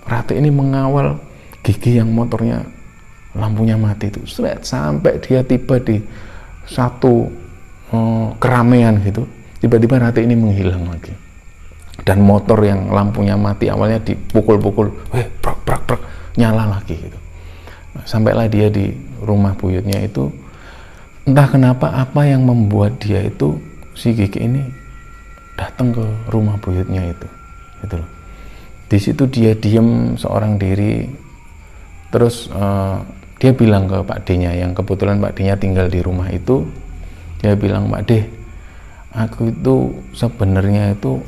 Rate 0.08 0.38
ini 0.38 0.48
mengawal 0.48 1.16
Gigi 1.60 1.98
yang 2.00 2.08
motornya 2.12 2.64
lampunya 3.36 3.76
mati 3.76 4.08
itu. 4.08 4.24
Seret, 4.24 4.64
sampai 4.64 5.20
dia 5.20 5.44
tiba 5.44 5.76
di 5.76 6.00
satu 6.64 7.28
oh, 7.92 8.32
keramaian 8.40 8.96
gitu. 9.04 9.28
Tiba-tiba 9.60 10.00
Rate 10.00 10.24
ini 10.24 10.32
menghilang 10.32 10.88
lagi. 10.88 11.12
Dan 12.04 12.24
motor 12.24 12.60
yang 12.64 12.92
lampunya 12.92 13.34
mati 13.34 13.72
awalnya 13.72 13.98
dipukul-pukul, 14.04 15.16
eh 15.16 15.26
prak 15.40 15.64
prak 15.64 15.82
prak 15.88 16.00
nyala 16.36 16.78
lagi 16.78 16.94
gitu. 16.96 17.18
Sampailah 18.04 18.46
dia 18.52 18.68
di 18.68 18.92
rumah 19.24 19.56
buyutnya 19.56 20.04
itu 20.04 20.28
entah 21.26 21.48
kenapa 21.48 21.90
apa 21.90 22.28
yang 22.28 22.44
membuat 22.46 23.00
dia 23.02 23.24
itu 23.24 23.58
si 23.96 24.12
Gigi 24.12 24.44
ini 24.44 24.62
datang 25.56 25.90
ke 25.90 26.04
rumah 26.28 26.60
buyutnya 26.60 27.10
itu 27.10 27.28
gitu 27.82 27.96
loh. 27.98 28.10
Di 28.86 28.98
situ 29.02 29.26
dia 29.26 29.56
diem 29.56 30.14
seorang 30.14 30.60
diri 30.60 31.08
terus 32.14 32.46
uh, 32.54 33.02
dia 33.42 33.50
bilang 33.50 33.90
ke 33.90 33.98
Pak 34.04 34.22
D-nya 34.24 34.54
yang 34.54 34.72
kebetulan 34.72 35.18
Pak 35.18 35.34
D-nya 35.36 35.58
tinggal 35.58 35.90
di 35.90 36.00
rumah 36.00 36.30
itu 36.30 36.62
dia 37.42 37.58
bilang 37.58 37.90
Pak 37.90 38.02
D 38.06 38.22
aku 39.16 39.50
itu 39.50 39.76
sebenarnya 40.14 40.94
itu 40.94 41.18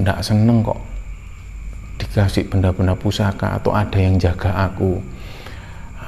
tidak 0.00 0.18
seneng 0.24 0.64
kok 0.64 0.80
dikasih 2.00 2.50
benda-benda 2.50 2.98
pusaka 2.98 3.60
atau 3.60 3.70
ada 3.70 3.94
yang 3.94 4.18
jaga 4.18 4.66
aku. 4.66 4.98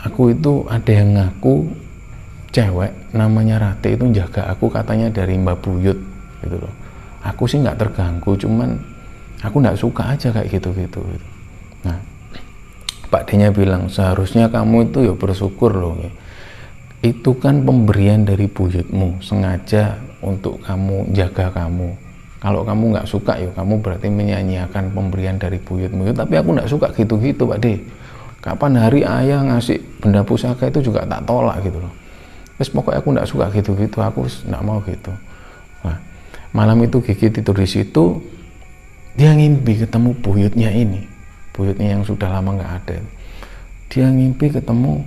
Aku 0.05 0.35
itu 0.35 0.67
ada 0.67 0.91
yang 0.91 1.17
ngaku 1.17 1.71
cewek 2.55 2.93
namanya 3.11 3.59
Rate 3.59 3.99
itu 3.99 4.05
jaga 4.15 4.53
aku 4.53 4.71
katanya 4.71 5.11
dari 5.11 5.35
Mbak 5.35 5.59
Buyut 5.59 5.99
gitu 6.45 6.57
loh 6.61 6.84
aku 7.25 7.49
sih 7.49 7.59
nggak 7.65 7.81
terganggu 7.81 8.37
cuman 8.37 8.77
aku 9.41 9.57
nggak 9.65 9.81
suka 9.81 10.13
aja 10.13 10.29
kayak 10.29 10.49
gitu 10.53 10.73
gitu, 10.77 11.01
nah 11.85 11.97
Pak 13.09 13.31
D-nya 13.31 13.55
bilang 13.55 13.87
seharusnya 13.87 14.51
kamu 14.51 14.91
itu 14.91 15.07
ya 15.07 15.15
bersyukur 15.15 15.71
loh 15.71 15.95
ya. 16.01 16.11
itu 17.05 17.37
kan 17.37 17.63
pemberian 17.63 18.25
dari 18.25 18.49
buyutmu 18.49 19.21
sengaja 19.21 20.01
untuk 20.25 20.59
kamu 20.65 21.13
jaga 21.13 21.53
kamu. 21.53 21.93
Kalau 22.41 22.65
kamu 22.65 22.97
nggak 22.97 23.07
suka 23.09 23.37
ya 23.39 23.53
kamu 23.53 23.85
berarti 23.85 24.09
menyanyiakan 24.09 24.91
pemberian 24.97 25.37
dari 25.37 25.61
buyutmu. 25.61 26.11
Tapi 26.17 26.35
aku 26.41 26.49
nggak 26.57 26.67
suka 26.67 26.89
gitu-gitu 26.97 27.45
Pak 27.45 27.61
De. 27.61 27.77
Kapan 28.41 28.73
hari 28.81 29.05
ayah 29.05 29.41
ngasih 29.47 29.81
benda 30.01 30.25
pusaka 30.25 30.73
itu 30.73 30.89
juga 30.91 31.05
tak 31.05 31.29
tolak 31.29 31.61
gitu 31.61 31.77
loh. 31.81 31.93
Terus 32.57 32.73
pokoknya 32.73 32.99
aku 33.05 33.09
nggak 33.15 33.29
suka 33.29 33.47
gitu-gitu 33.53 33.99
aku 34.01 34.25
nggak 34.49 34.63
mau 34.65 34.81
gitu 34.83 35.13
malam 36.55 36.87
itu 36.87 37.03
Gigi 37.03 37.35
tidur 37.35 37.59
di 37.59 37.67
situ 37.67 38.23
dia 39.19 39.35
ngimpi 39.35 39.83
ketemu 39.83 40.15
buyutnya 40.23 40.71
ini 40.71 41.03
buyutnya 41.51 41.99
yang 41.99 42.03
sudah 42.03 42.31
lama 42.31 42.59
nggak 42.59 42.73
ada. 42.83 42.99
Dia 43.91 44.11
ngimpi 44.11 44.51
ketemu 44.51 45.03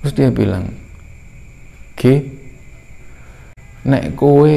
terus 0.00 0.12
dia 0.12 0.28
bilang 0.32 0.72
G 1.96 2.20
nek 3.86 4.12
kowe 4.12 4.56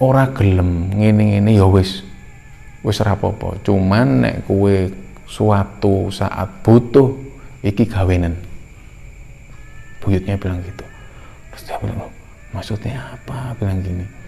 ora 0.00 0.32
gelem 0.32 0.96
ngene-ngene 0.96 1.52
ya 1.52 1.68
wis 1.68 2.00
wis 2.80 2.98
rapopo 3.04 3.58
cuman 3.60 4.24
nek 4.24 4.36
kowe 4.48 4.88
suatu 5.28 6.08
saat 6.12 6.64
butuh 6.64 7.16
iki 7.64 7.88
gawenan. 7.88 8.36
Buyutnya 10.00 10.36
bilang 10.40 10.60
gitu. 10.64 10.84
Terus 11.52 11.62
dia 11.68 11.76
bilang 11.80 12.00
maksudnya 12.56 12.96
apa? 13.12 13.52
Bilang 13.60 13.80
gini 13.84 14.21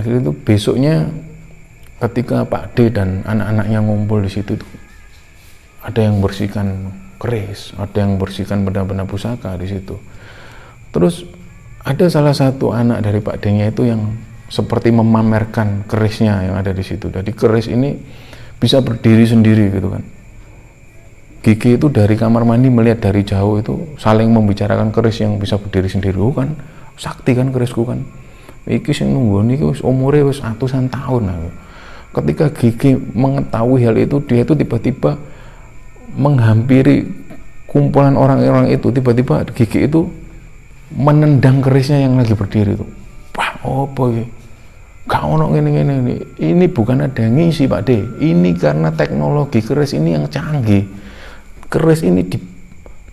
akhirnya 0.00 0.20
itu 0.24 0.32
besoknya 0.32 1.12
ketika 2.00 2.48
Pak 2.48 2.72
D 2.72 2.88
dan 2.88 3.20
anak-anaknya 3.28 3.84
ngumpul 3.84 4.24
di 4.24 4.32
situ 4.32 4.56
itu 4.56 4.66
ada 5.84 6.00
yang 6.00 6.24
bersihkan 6.24 6.96
keris 7.20 7.76
ada 7.76 7.96
yang 8.00 8.16
bersihkan 8.16 8.64
benda-benda 8.64 9.04
pusaka 9.04 9.54
di 9.60 9.68
situ 9.68 10.00
terus 10.90 11.28
ada 11.80 12.08
salah 12.12 12.36
satu 12.36 12.76
anak 12.76 13.00
dari 13.00 13.20
Pak 13.24 13.40
D-nya 13.40 13.72
itu 13.72 13.88
yang 13.88 14.12
seperti 14.50 14.90
memamerkan 14.90 15.86
kerisnya 15.86 16.42
yang 16.44 16.58
ada 16.58 16.74
di 16.74 16.82
situ. 16.82 17.08
Jadi 17.08 17.30
keris 17.32 17.70
ini 17.70 17.96
bisa 18.58 18.82
berdiri 18.82 19.24
sendiri 19.24 19.70
gitu 19.72 19.88
kan. 19.88 20.02
Gigi 21.40 21.80
itu 21.80 21.88
dari 21.88 22.20
kamar 22.20 22.44
mandi 22.44 22.68
melihat 22.68 23.08
dari 23.08 23.24
jauh 23.24 23.56
itu 23.56 23.96
saling 23.96 24.28
membicarakan 24.28 24.92
keris 24.92 25.24
yang 25.24 25.40
bisa 25.40 25.56
berdiri 25.56 25.88
sendiri 25.88 26.20
oh 26.20 26.36
kan 26.36 26.52
sakti 27.00 27.32
kan 27.32 27.48
kerisku 27.48 27.80
kan 27.88 28.04
iki 28.68 28.92
sing 28.92 29.14
nunggu 29.14 29.46
ini 29.46 29.54
wis 29.64 29.80
umure 29.80 30.20
wis 30.26 30.44
ratusan 30.44 30.92
tahun 30.92 31.32
aku. 31.32 31.50
ketika 32.10 32.50
Gigi 32.50 32.98
mengetahui 32.98 33.86
hal 33.86 33.94
itu 33.94 34.18
dia 34.26 34.42
itu 34.42 34.52
tiba-tiba 34.58 35.14
menghampiri 36.18 37.06
kumpulan 37.70 38.18
orang-orang 38.18 38.74
itu. 38.74 38.90
Tiba-tiba 38.90 39.46
Gigi 39.54 39.86
itu 39.86 40.10
menendang 40.90 41.62
kerisnya 41.62 42.02
yang 42.02 42.18
lagi 42.18 42.34
berdiri 42.34 42.74
itu. 42.74 42.86
Wah 43.38 43.54
oh 43.62 43.86
boy 43.86 44.26
gak 45.06 45.22
ono 45.22 45.54
ini 45.54 45.70
ini 45.70 45.94
ini. 46.02 46.14
Ini 46.38 46.66
bukan 46.66 47.06
ada 47.06 47.18
yang 47.22 47.38
ngisi 47.38 47.70
Pak 47.70 47.82
D. 47.86 47.90
Ini 48.18 48.50
karena 48.58 48.90
teknologi 48.90 49.62
keris 49.62 49.94
ini 49.94 50.18
yang 50.18 50.26
canggih. 50.26 50.86
Keris 51.70 52.02
ini 52.02 52.26
di, 52.26 52.38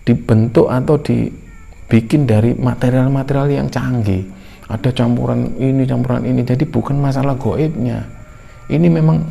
dibentuk 0.01 0.73
atau 0.73 0.97
dibikin 0.97 2.25
dari 2.25 2.57
material-material 2.57 3.47
yang 3.53 3.69
canggih 3.69 4.36
ada 4.67 4.89
campuran 4.91 5.55
ini 5.57 5.87
campuran 5.87 6.27
ini. 6.27 6.43
Jadi 6.43 6.67
bukan 6.67 6.99
masalah 6.99 7.39
goibnya. 7.39 8.03
Ini 8.67 8.87
memang 8.91 9.23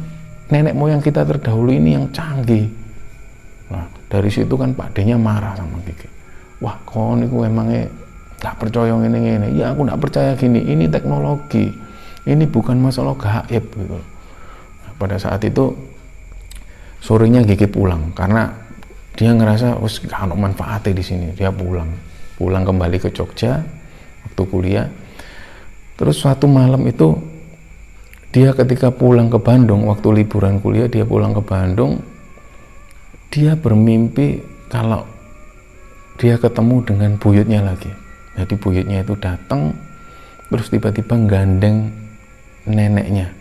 nenek 0.49 0.72
moyang 0.72 1.05
kita 1.05 1.29
terdahulu 1.29 1.77
ini 1.77 1.92
yang 1.92 2.09
canggih. 2.09 2.72
Nah 3.68 3.85
dari 4.09 4.33
situ 4.33 4.57
kan 4.57 4.72
Pak 4.72 4.96
D 4.96 5.05
nya 5.05 5.20
marah 5.20 5.53
sama 5.53 5.77
Kiki. 5.85 6.09
Wah 6.64 6.81
kau 6.88 7.12
ini 7.12 7.29
emangnya 7.29 7.85
gak 8.40 8.57
percaya 8.57 8.96
ini 8.96 9.18
ini 9.20 9.61
ya 9.61 9.77
aku 9.77 9.85
gak 9.85 10.01
percaya 10.01 10.33
gini. 10.33 10.64
Ini 10.64 10.88
teknologi. 10.88 11.68
Ini 12.27 12.42
bukan 12.49 12.81
masalah 12.81 13.14
gaib 13.14 13.64
gitu. 13.70 14.01
Nah, 14.83 14.92
pada 14.99 15.20
saat 15.20 15.44
itu 15.44 15.77
sorenya 17.05 17.44
Gigi 17.44 17.68
pulang. 17.68 18.11
Karena 18.16 18.51
dia 19.14 19.37
ngerasa 19.37 19.79
us 19.85 20.01
gak 20.01 20.33
ada 20.33 20.35
manfaatnya 20.35 20.96
di 20.96 21.05
sini. 21.05 21.27
Dia 21.37 21.53
pulang. 21.53 21.92
Pulang 22.40 22.64
kembali 22.64 22.96
ke 23.05 23.12
Jogja 23.12 23.61
waktu 24.25 24.42
kuliah 24.49 24.88
terus 25.96 26.20
suatu 26.20 26.44
malam 26.46 26.85
itu 26.85 27.16
dia 28.32 28.52
ketika 28.52 28.92
pulang 28.92 29.32
ke 29.32 29.40
Bandung 29.40 29.88
waktu 29.88 30.22
liburan 30.22 30.61
kuliah 30.61 30.88
dia 30.88 31.09
pulang 31.09 31.32
ke 31.32 31.40
Bandung 31.40 32.04
dia 33.32 33.56
bermimpi 33.56 34.40
kalau 34.68 35.04
dia 36.16 36.40
ketemu 36.40 36.76
dengan 36.85 37.11
buyutnya 37.20 37.61
lagi. 37.61 37.92
Jadi 38.37 38.54
buyutnya 38.56 39.04
itu 39.04 39.14
datang 39.16 39.76
terus 40.48 40.72
tiba-tiba 40.72 41.16
gandeng 41.28 41.92
neneknya. 42.64 43.32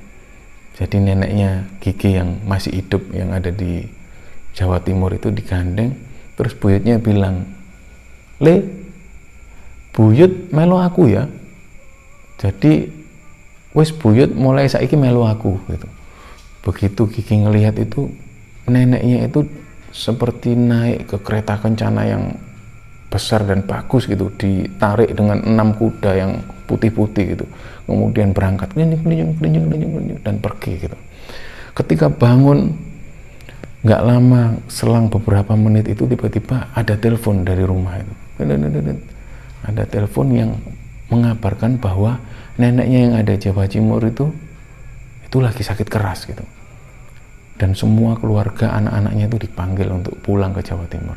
Jadi 0.76 1.00
neneknya 1.00 1.64
Gigi 1.80 2.20
yang 2.20 2.44
masih 2.44 2.84
hidup 2.84 3.04
yang 3.16 3.32
ada 3.32 3.48
di 3.52 3.88
Jawa 4.56 4.84
Timur 4.84 5.12
itu 5.16 5.32
digandeng 5.32 5.96
terus 6.36 6.52
buyutnya 6.56 7.00
bilang 7.00 7.48
le 8.44 8.60
buyut 9.96 10.52
melo 10.52 10.84
aku 10.84 11.08
ya 11.08 11.24
jadi 12.36 12.92
wes 13.76 13.92
buyut 13.92 14.32
mulai 14.32 14.68
saiki 14.68 14.96
melo 14.96 15.28
aku 15.28 15.60
gitu. 15.72 15.88
Begitu 16.66 17.02
Gigi 17.12 17.36
ngelihat 17.46 17.78
itu 17.78 18.10
neneknya 18.66 19.30
itu 19.30 19.46
seperti 19.96 20.58
naik 20.58 21.08
ke 21.08 21.18
kereta 21.22 21.56
kencana 21.62 22.04
yang 22.04 22.24
besar 23.12 23.46
dan 23.48 23.64
bagus 23.64 24.10
gitu. 24.10 24.32
Ditarik 24.36 25.14
dengan 25.16 25.44
enam 25.46 25.76
kuda 25.76 26.12
yang 26.16 26.32
putih-putih 26.66 27.38
gitu. 27.38 27.46
Kemudian 27.86 28.34
berangkat 28.34 28.74
keliling 28.74 29.00
keliling 29.06 29.32
keliling 29.70 30.20
dan 30.26 30.42
pergi 30.42 30.90
gitu. 30.90 30.98
Ketika 31.76 32.10
bangun 32.10 32.74
nggak 33.86 34.02
lama 34.02 34.58
selang 34.66 35.14
beberapa 35.14 35.54
menit 35.54 35.86
itu 35.86 36.10
tiba-tiba 36.10 36.74
ada 36.74 36.98
telepon 36.98 37.46
dari 37.46 37.62
rumah 37.62 38.02
itu. 38.02 38.14
Ada 39.66 39.84
telepon 39.86 40.28
yang 40.34 40.52
mengabarkan 41.10 41.78
bahwa 41.78 42.18
neneknya 42.58 43.00
yang 43.10 43.14
ada 43.18 43.34
Jawa 43.38 43.70
Timur 43.70 44.02
itu 44.02 44.32
itu 45.26 45.38
lagi 45.42 45.62
sakit 45.62 45.88
keras 45.90 46.26
gitu. 46.26 46.46
Dan 47.56 47.72
semua 47.72 48.20
keluarga 48.20 48.76
anak-anaknya 48.76 49.32
itu 49.32 49.38
dipanggil 49.48 49.88
untuk 49.88 50.20
pulang 50.20 50.52
ke 50.52 50.60
Jawa 50.64 50.88
Timur. 50.92 51.16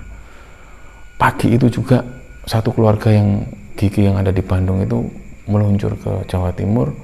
Pagi 1.18 1.50
itu 1.50 1.66
juga 1.66 1.98
satu 2.46 2.70
keluarga 2.70 3.10
yang 3.10 3.42
gigi 3.74 4.06
yang 4.06 4.18
ada 4.18 4.30
di 4.30 4.42
Bandung 4.42 4.78
itu 4.82 5.02
meluncur 5.50 5.98
ke 5.98 6.12
Jawa 6.30 6.54
Timur. 6.54 6.94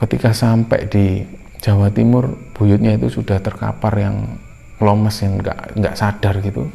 Ketika 0.00 0.32
sampai 0.32 0.88
di 0.88 1.20
Jawa 1.60 1.92
Timur 1.92 2.32
buyutnya 2.56 2.96
itu 2.96 3.12
sudah 3.12 3.40
terkapar 3.40 3.92
yang 3.96 4.40
lemes 4.80 5.16
yang 5.20 5.40
nggak 5.40 5.76
nggak 5.76 5.94
sadar 5.96 6.40
gitu. 6.40 6.68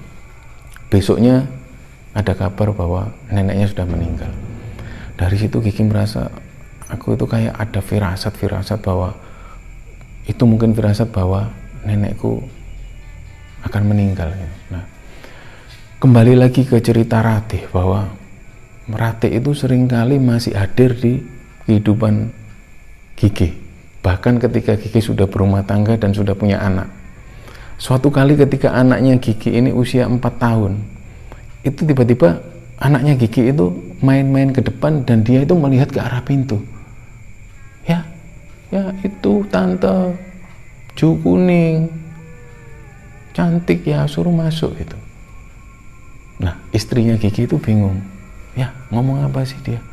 Besoknya 0.89 1.45
ada 2.13 2.33
kabar 2.33 2.73
bahwa 2.73 3.13
neneknya 3.29 3.69
sudah 3.69 3.85
meninggal 3.85 4.48
dari 5.19 5.35
situ 5.35 5.59
Gigi 5.59 5.83
merasa 5.83 6.31
aku 6.87 7.19
itu 7.19 7.27
kayak 7.27 7.59
ada 7.59 7.83
firasat 7.83 8.31
firasat 8.39 8.79
bahwa 8.79 9.11
itu 10.23 10.43
mungkin 10.47 10.71
firasat 10.71 11.11
bahwa 11.11 11.51
nenekku 11.83 12.39
akan 13.67 13.83
meninggal 13.83 14.31
nah 14.71 14.87
kembali 15.99 16.39
lagi 16.39 16.63
ke 16.63 16.79
cerita 16.79 17.19
Ratih 17.19 17.67
bahwa 17.75 18.07
Ratih 18.87 19.43
itu 19.43 19.51
sering 19.51 19.91
kali 19.91 20.15
masih 20.17 20.55
hadir 20.55 20.95
di 20.95 21.19
kehidupan 21.67 22.31
Gigi 23.19 23.69
bahkan 23.99 24.39
ketika 24.39 24.79
Gigi 24.79 25.03
sudah 25.03 25.27
berumah 25.27 25.67
tangga 25.67 25.99
dan 25.99 26.15
sudah 26.15 26.35
punya 26.35 26.59
anak. 26.63 26.87
Suatu 27.79 28.11
kali 28.11 28.35
ketika 28.35 28.75
anaknya 28.75 29.19
Gigi 29.19 29.55
ini 29.55 29.71
usia 29.71 30.07
4 30.07 30.19
tahun 30.19 30.79
itu 31.63 31.83
tiba-tiba 31.83 32.39
anaknya 32.79 33.19
Gigi 33.19 33.51
itu 33.51 33.71
main-main 33.99 34.55
ke 34.55 34.63
depan 34.63 35.03
dan 35.03 35.23
dia 35.23 35.43
itu 35.43 35.53
melihat 35.55 35.91
ke 35.91 35.99
arah 35.99 36.23
pintu 36.23 36.63
ya 37.83 38.03
ya 38.71 38.95
itu 39.03 39.43
tante 39.51 40.15
Ju 40.99 41.15
kuning 41.23 41.87
cantik 43.31 43.87
ya 43.87 44.03
suruh 44.03 44.35
masuk 44.35 44.75
itu 44.75 44.99
Nah, 46.39 46.55
istrinya 46.71 47.19
Gigi 47.19 47.43
itu 47.43 47.59
bingung. 47.59 47.99
Ya, 48.55 48.71
ngomong 48.89 49.27
apa 49.27 49.43
sih 49.43 49.59
dia? 49.59 49.83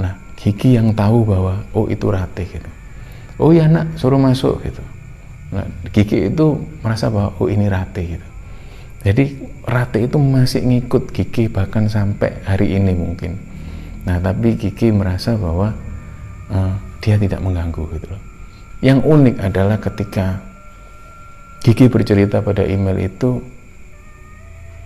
Nah, 0.00 0.16
Gigi 0.40 0.74
yang 0.74 0.96
tahu 0.96 1.28
bahwa 1.28 1.60
oh 1.76 1.86
itu 1.86 2.08
Ratih 2.08 2.48
gitu. 2.48 2.70
Oh 3.36 3.52
iya 3.52 3.68
nak, 3.68 3.96
suruh 4.00 4.16
masuk 4.16 4.64
gitu. 4.64 4.80
Nah, 5.52 5.68
Gigi 5.92 6.32
itu 6.32 6.46
merasa 6.80 7.12
bahwa 7.12 7.36
oh 7.36 7.48
ini 7.52 7.68
Ratih 7.68 8.16
gitu. 8.16 8.28
Jadi 9.00 9.48
Ratih 9.60 10.08
itu 10.10 10.18
masih 10.18 10.66
ngikut 10.66 11.14
Gigi 11.14 11.46
bahkan 11.46 11.86
sampai 11.86 12.42
hari 12.42 12.74
ini 12.74 12.92
mungkin. 12.96 13.38
Nah, 14.04 14.18
tapi 14.18 14.56
Gigi 14.58 14.90
merasa 14.90 15.36
bahwa 15.36 15.72
uh, 16.50 16.74
dia 16.98 17.16
tidak 17.20 17.38
mengganggu 17.40 17.86
gitu 17.96 18.06
loh. 18.10 18.22
Yang 18.80 18.98
unik 19.04 19.36
adalah 19.40 19.78
ketika 19.78 20.42
Gigi 21.60 21.86
bercerita 21.86 22.40
pada 22.40 22.64
email 22.64 22.96
itu 22.98 23.40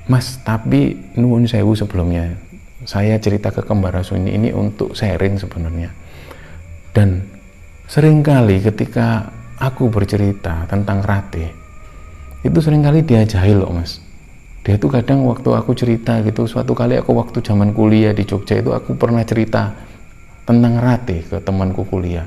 Mas, 0.04 0.36
tapi 0.44 1.00
nuwun 1.16 1.48
sewu 1.48 1.72
sebelumnya. 1.72 2.36
Saya 2.84 3.16
cerita 3.16 3.48
ke 3.48 3.64
kembar 3.64 3.96
Sunyi 4.04 4.36
ini 4.36 4.52
untuk 4.52 4.92
sharing 4.92 5.40
sebenarnya. 5.40 5.88
Dan 6.92 7.24
sering 7.88 8.20
kali 8.20 8.60
ketika 8.60 9.32
aku 9.56 9.88
bercerita 9.88 10.68
tentang 10.68 11.00
Rate 11.00 11.64
itu 12.44 12.58
sering 12.60 12.84
kali 12.84 13.00
dia 13.00 13.24
jahil 13.24 13.64
loh 13.64 13.72
mas 13.72 14.03
dia 14.64 14.80
tuh 14.80 14.88
kadang 14.88 15.28
waktu 15.28 15.52
aku 15.52 15.76
cerita 15.76 16.24
gitu 16.24 16.48
suatu 16.48 16.72
kali 16.72 16.96
aku 16.96 17.12
waktu 17.12 17.44
zaman 17.44 17.76
kuliah 17.76 18.16
di 18.16 18.24
Jogja 18.24 18.56
itu 18.56 18.72
aku 18.72 18.96
pernah 18.96 19.20
cerita 19.20 19.76
tentang 20.48 20.80
Rate 20.80 21.24
ke 21.28 21.36
temanku 21.44 21.84
kuliah. 21.84 22.24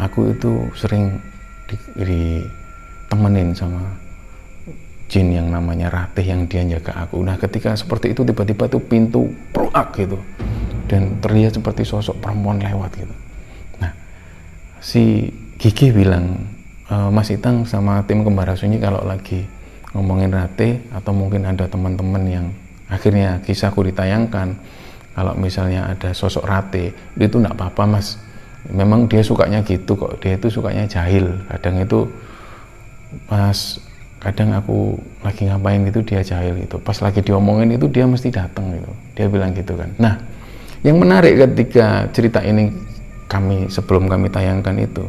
Aku 0.00 0.32
itu 0.32 0.72
sering 0.72 1.20
di, 1.68 1.76
ditemenin 2.00 3.52
sama 3.52 3.92
jin 5.12 5.28
yang 5.36 5.52
namanya 5.52 5.92
Ratih 5.92 6.24
yang 6.24 6.48
dia 6.48 6.64
jaga 6.64 7.04
aku. 7.04 7.20
Nah 7.20 7.36
ketika 7.36 7.76
seperti 7.76 8.16
itu 8.16 8.24
tiba-tiba 8.24 8.64
tuh 8.72 8.80
pintu 8.80 9.28
proak 9.52 10.00
gitu 10.00 10.16
dan 10.88 11.20
terlihat 11.20 11.60
seperti 11.60 11.84
sosok 11.84 12.24
perempuan 12.24 12.56
lewat 12.64 12.96
gitu. 12.96 13.14
Nah 13.84 13.92
si 14.80 15.28
Gigi 15.60 15.92
bilang 15.92 16.40
e, 16.88 16.96
Mas 17.12 17.28
Itang 17.28 17.68
sama 17.68 18.00
tim 18.08 18.24
Kembara 18.24 18.56
Sunyi 18.56 18.80
kalau 18.80 19.04
lagi 19.04 19.44
ngomongin 19.92 20.32
Rate 20.32 20.80
atau 20.92 21.12
mungkin 21.12 21.44
ada 21.44 21.68
teman-teman 21.68 22.22
yang 22.28 22.46
akhirnya 22.88 23.40
kisahku 23.44 23.84
ditayangkan. 23.88 24.56
Kalau 25.12 25.36
misalnya 25.36 25.92
ada 25.92 26.16
sosok 26.16 26.48
Rate 26.48 26.96
itu 27.20 27.36
enggak 27.36 27.56
apa-apa 27.60 27.84
mas. 27.84 28.16
Memang 28.72 29.04
dia 29.10 29.20
sukanya 29.20 29.60
gitu 29.60 29.92
kok. 29.96 30.16
Dia 30.24 30.40
itu 30.40 30.48
sukanya 30.48 30.88
jahil. 30.88 31.36
Kadang 31.52 31.76
itu 31.84 32.08
pas 33.28 33.76
kadang 34.22 34.56
aku 34.56 34.96
lagi 35.20 35.50
ngapain 35.50 35.84
gitu 35.84 36.00
dia 36.00 36.24
jahil 36.24 36.64
gitu. 36.64 36.80
Pas 36.80 36.96
lagi 37.04 37.20
diomongin 37.20 37.76
itu 37.76 37.90
dia 37.92 38.08
mesti 38.08 38.32
datang 38.32 38.72
gitu. 38.72 38.90
Dia 39.18 39.26
bilang 39.28 39.52
gitu 39.52 39.76
kan. 39.76 39.92
Nah 40.00 40.16
yang 40.80 40.96
menarik 40.96 41.36
ketika 41.36 42.08
cerita 42.16 42.40
ini 42.40 42.72
kami 43.28 43.68
sebelum 43.68 44.08
kami 44.08 44.32
tayangkan 44.32 44.76
itu 44.80 45.04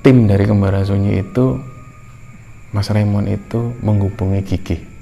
tim 0.00 0.24
dari 0.24 0.44
Kembara 0.48 0.80
Sunyi 0.80 1.20
itu 1.20 1.60
Mas 2.72 2.92
Raymond 2.92 3.28
itu 3.30 3.72
menghubungi 3.80 4.44
Gigi 4.44 4.98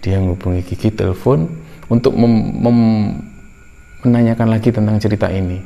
dia 0.00 0.16
menghubungi 0.16 0.64
Gigi 0.64 0.88
telepon 0.90 1.46
untuk 1.92 2.16
menanyakan 2.16 4.48
lagi 4.48 4.72
tentang 4.72 4.96
cerita 4.96 5.28
ini. 5.28 5.60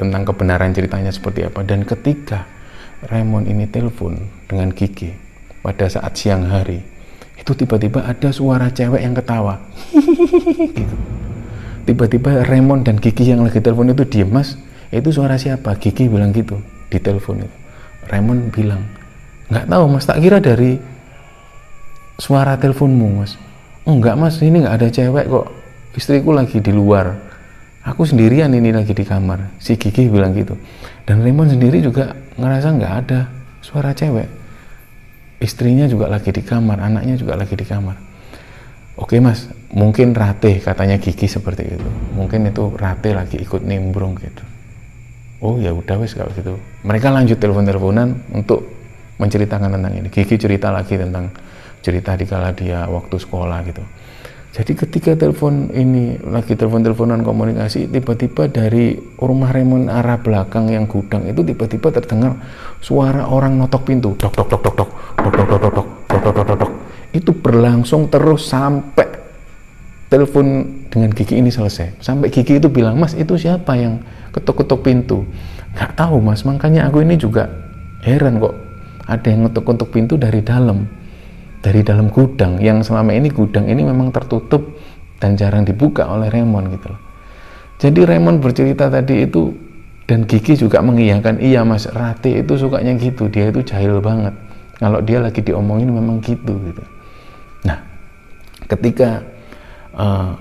Tentang 0.00 0.24
kebenaran 0.24 0.72
ceritanya 0.72 1.12
seperti 1.12 1.44
apa. 1.44 1.60
Dan 1.60 1.84
ketika 1.84 2.48
Raymond 3.12 3.44
ini 3.44 3.68
telepon 3.68 4.16
dengan 4.48 4.72
Gigi 4.72 5.12
pada 5.60 5.84
saat 5.84 6.16
siang 6.16 6.48
hari 6.48 6.80
itu 7.36 7.52
tiba-tiba 7.52 8.08
ada 8.08 8.32
suara 8.32 8.72
cewek 8.72 9.04
yang 9.04 9.12
ketawa. 9.12 9.60
Gitu. 10.76 10.96
Tiba-tiba 11.86 12.42
Raymond 12.48 12.88
dan 12.88 12.96
Gigi 12.98 13.30
yang 13.30 13.46
lagi 13.46 13.62
telepon 13.62 13.92
itu 13.92 14.02
diem 14.08 14.26
mas 14.26 14.58
itu 14.90 15.12
suara 15.12 15.38
siapa? 15.38 15.78
Gigi 15.78 16.10
bilang 16.10 16.34
gitu 16.34 16.58
di 16.90 16.98
telepon 16.98 17.46
itu. 17.46 17.56
Raymond 18.10 18.50
bilang 18.50 18.82
nggak 19.50 19.66
tahu 19.66 19.84
mas. 19.90 20.04
Tak 20.06 20.18
kira 20.18 20.38
dari 20.42 20.78
suara 22.18 22.56
teleponmu 22.58 23.22
mas. 23.22 23.38
Enggak 23.86 24.16
mas. 24.18 24.38
Ini 24.42 24.66
nggak 24.66 24.76
ada 24.82 24.88
cewek 24.90 25.26
kok. 25.30 25.46
Istriku 25.96 26.30
lagi 26.34 26.60
di 26.60 26.72
luar. 26.74 27.14
Aku 27.86 28.02
sendirian 28.02 28.50
ini 28.50 28.74
lagi 28.74 28.90
di 28.90 29.06
kamar. 29.06 29.56
Si 29.62 29.78
Gigi 29.78 30.10
bilang 30.10 30.34
gitu. 30.34 30.58
Dan 31.06 31.22
Raymond 31.22 31.54
sendiri 31.54 31.78
juga 31.78 32.18
ngerasa 32.34 32.74
nggak 32.74 32.94
ada 33.06 33.30
suara 33.62 33.94
cewek. 33.94 34.26
Istrinya 35.38 35.86
juga 35.86 36.10
lagi 36.10 36.34
di 36.34 36.42
kamar 36.42 36.82
anaknya 36.82 37.14
juga 37.14 37.38
lagi 37.38 37.54
di 37.54 37.62
kamar. 37.62 37.94
Oke 38.98 39.22
mas. 39.22 39.46
Mungkin 39.70 40.16
Rate 40.16 40.58
katanya 40.58 40.98
Gigi 40.98 41.30
seperti 41.30 41.78
itu. 41.78 41.88
Mungkin 42.18 42.50
itu 42.50 42.74
Rate 42.74 43.14
lagi 43.14 43.38
ikut 43.38 43.62
nimbrung 43.62 44.18
gitu. 44.18 44.42
Oh 45.40 45.60
ya 45.60 45.70
udah 45.70 46.00
wes 46.00 46.16
kalau 46.16 46.32
gitu. 46.32 46.56
Mereka 46.82 47.12
lanjut 47.12 47.36
telepon-teleponan 47.36 48.34
untuk 48.34 48.75
menceritakan 49.16 49.76
tentang 49.76 49.92
ini. 49.92 50.08
Gigi 50.12 50.36
cerita 50.36 50.68
lagi 50.72 50.96
tentang 50.96 51.32
cerita 51.80 52.16
di 52.16 52.24
kala 52.26 52.52
dia 52.52 52.84
waktu 52.88 53.16
sekolah 53.16 53.58
gitu. 53.68 53.82
Jadi 54.56 54.72
ketika 54.72 55.12
telepon 55.12 55.68
ini 55.76 56.16
lagi 56.24 56.56
telepon-teleponan 56.56 57.20
komunikasi 57.20 57.92
tiba-tiba 57.92 58.48
dari 58.48 58.96
rumah 59.20 59.52
Raymond 59.52 59.92
arah 59.92 60.16
belakang 60.16 60.72
yang 60.72 60.88
gudang 60.88 61.28
itu 61.28 61.44
tiba-tiba 61.44 61.92
terdengar 61.92 62.40
suara 62.80 63.28
orang 63.28 63.60
notok 63.60 63.84
pintu. 63.84 64.16
Dok 64.16 64.32
dok 64.32 64.48
dok 64.48 64.60
dok 64.64 64.74
dok. 64.80 64.90
Dok 65.20 65.32
dok 65.36 65.46
dok 65.46 65.60
dok 65.60 65.72
dok. 65.76 65.86
Dok 66.08 66.20
dok 66.24 66.34
dok 66.34 66.56
dok 66.56 66.72
itu 67.16 67.32
berlangsung 67.32 68.12
terus 68.12 68.44
sampai 68.52 69.08
telepon 70.12 70.68
dengan 70.92 71.10
Gigi 71.16 71.40
ini 71.40 71.48
selesai. 71.48 71.98
Sampai 71.98 72.28
Gigi 72.28 72.60
itu 72.60 72.68
bilang 72.68 73.00
mas 73.00 73.16
itu 73.16 73.40
siapa 73.40 73.74
yang 73.74 74.04
ketuk-ketuk 74.36 74.84
pintu? 74.84 75.24
Nggak 75.72 75.96
tahu 75.96 76.20
mas. 76.20 76.44
Makanya 76.44 76.86
aku 76.86 77.00
ini 77.00 77.16
juga 77.16 77.48
heran 78.04 78.38
kok 78.38 78.65
ada 79.06 79.26
yang 79.30 79.46
ngetuk-ngetuk 79.46 79.88
pintu 79.94 80.14
dari 80.18 80.42
dalam 80.42 80.86
dari 81.62 81.80
dalam 81.82 82.10
gudang. 82.10 82.58
Yang 82.62 82.90
selama 82.90 83.14
ini 83.14 83.30
gudang 83.30 83.66
ini 83.66 83.82
memang 83.82 84.10
tertutup 84.10 84.76
dan 85.18 85.34
jarang 85.34 85.64
dibuka 85.66 86.06
oleh 86.06 86.30
Raymond 86.30 86.70
gitu 86.74 86.86
loh. 86.92 87.00
Jadi 87.76 88.00
Raymond 88.02 88.38
bercerita 88.40 88.88
tadi 88.88 89.24
itu 89.26 89.52
dan 90.06 90.22
Gigi 90.24 90.54
juga 90.54 90.78
mengiyakan 90.80 91.42
iya 91.42 91.66
mas 91.66 91.90
Rati 91.90 92.40
itu 92.40 92.54
sukanya 92.54 92.94
gitu. 92.96 93.26
Dia 93.26 93.50
itu 93.50 93.62
jahil 93.66 93.98
banget. 93.98 94.32
Kalau 94.76 95.00
dia 95.00 95.18
lagi 95.18 95.40
diomongin 95.40 95.90
memang 95.90 96.20
gitu 96.20 96.56
gitu. 96.62 96.84
Nah 97.64 97.78
ketika 98.68 99.24
uh, 99.96 100.36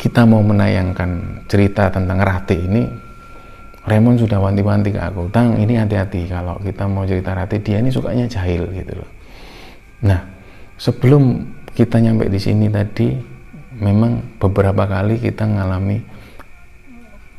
kita 0.00 0.24
mau 0.24 0.40
menayangkan 0.40 1.44
cerita 1.44 1.92
tentang 1.92 2.18
Rati 2.24 2.56
ini 2.56 2.82
Raymond 3.88 4.20
sudah 4.20 4.36
wanti-wanti 4.36 4.92
ke 4.92 5.00
aku. 5.00 5.32
Tang 5.32 5.56
ini 5.56 5.76
hati-hati. 5.80 6.28
Kalau 6.28 6.60
kita 6.60 6.84
mau 6.84 7.08
cerita 7.08 7.32
Rati 7.32 7.56
dia 7.64 7.80
ini 7.80 7.88
sukanya 7.88 8.28
jahil 8.28 8.68
gitu 8.76 8.92
loh. 9.00 9.10
Nah 10.04 10.20
sebelum 10.76 11.48
kita 11.72 11.96
nyampe 12.00 12.28
di 12.28 12.36
sini 12.36 12.68
tadi 12.68 13.16
memang 13.80 14.36
beberapa 14.36 14.84
kali 14.84 15.16
kita 15.16 15.48
ngalami 15.48 16.04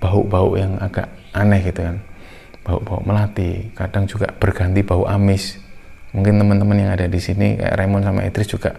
bau-bau 0.01 0.57
yang 0.57 0.81
agak 0.81 1.13
aneh 1.37 1.61
gitu 1.61 1.85
kan. 1.85 1.97
Bau-bau 2.65 3.01
melati 3.05 3.69
kadang 3.77 4.09
juga 4.09 4.33
berganti 4.33 4.81
bau 4.81 5.05
amis. 5.05 5.61
Mungkin 6.11 6.41
teman-teman 6.41 6.77
yang 6.77 6.91
ada 6.91 7.05
di 7.05 7.21
sini 7.21 7.55
kayak 7.55 7.77
Raymond 7.77 8.03
sama 8.03 8.25
Idris 8.25 8.49
juga 8.49 8.73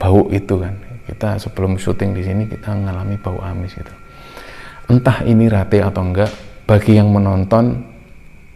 bau 0.00 0.32
itu 0.32 0.64
kan. 0.64 0.74
Kita 1.04 1.36
sebelum 1.36 1.76
syuting 1.76 2.16
di 2.16 2.24
sini 2.24 2.42
kita 2.48 2.72
mengalami 2.72 3.20
bau 3.20 3.36
amis 3.44 3.76
itu 3.76 3.92
entah 4.88 5.24
ini 5.24 5.48
rate 5.48 5.80
atau 5.80 6.04
enggak 6.04 6.28
bagi 6.64 6.96
yang 6.96 7.12
menonton 7.12 7.76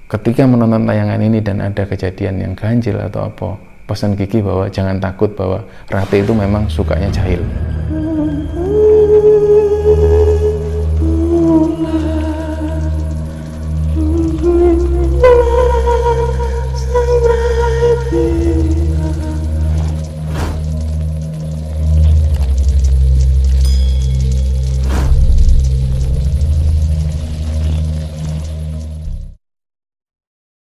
ketika 0.08 0.48
menonton 0.48 0.88
tayangan 0.88 1.20
ini 1.20 1.44
dan 1.44 1.60
ada 1.60 1.84
kejadian 1.84 2.40
yang 2.40 2.52
ganjil 2.56 2.96
atau 2.96 3.28
apa 3.28 3.48
pesan 3.84 4.16
Kiki 4.16 4.40
bahwa 4.40 4.68
jangan 4.68 4.96
takut 4.96 5.32
bahwa 5.36 5.60
rate 5.92 6.24
itu 6.24 6.32
memang 6.32 6.64
sukanya 6.68 7.08
jahil 7.12 7.40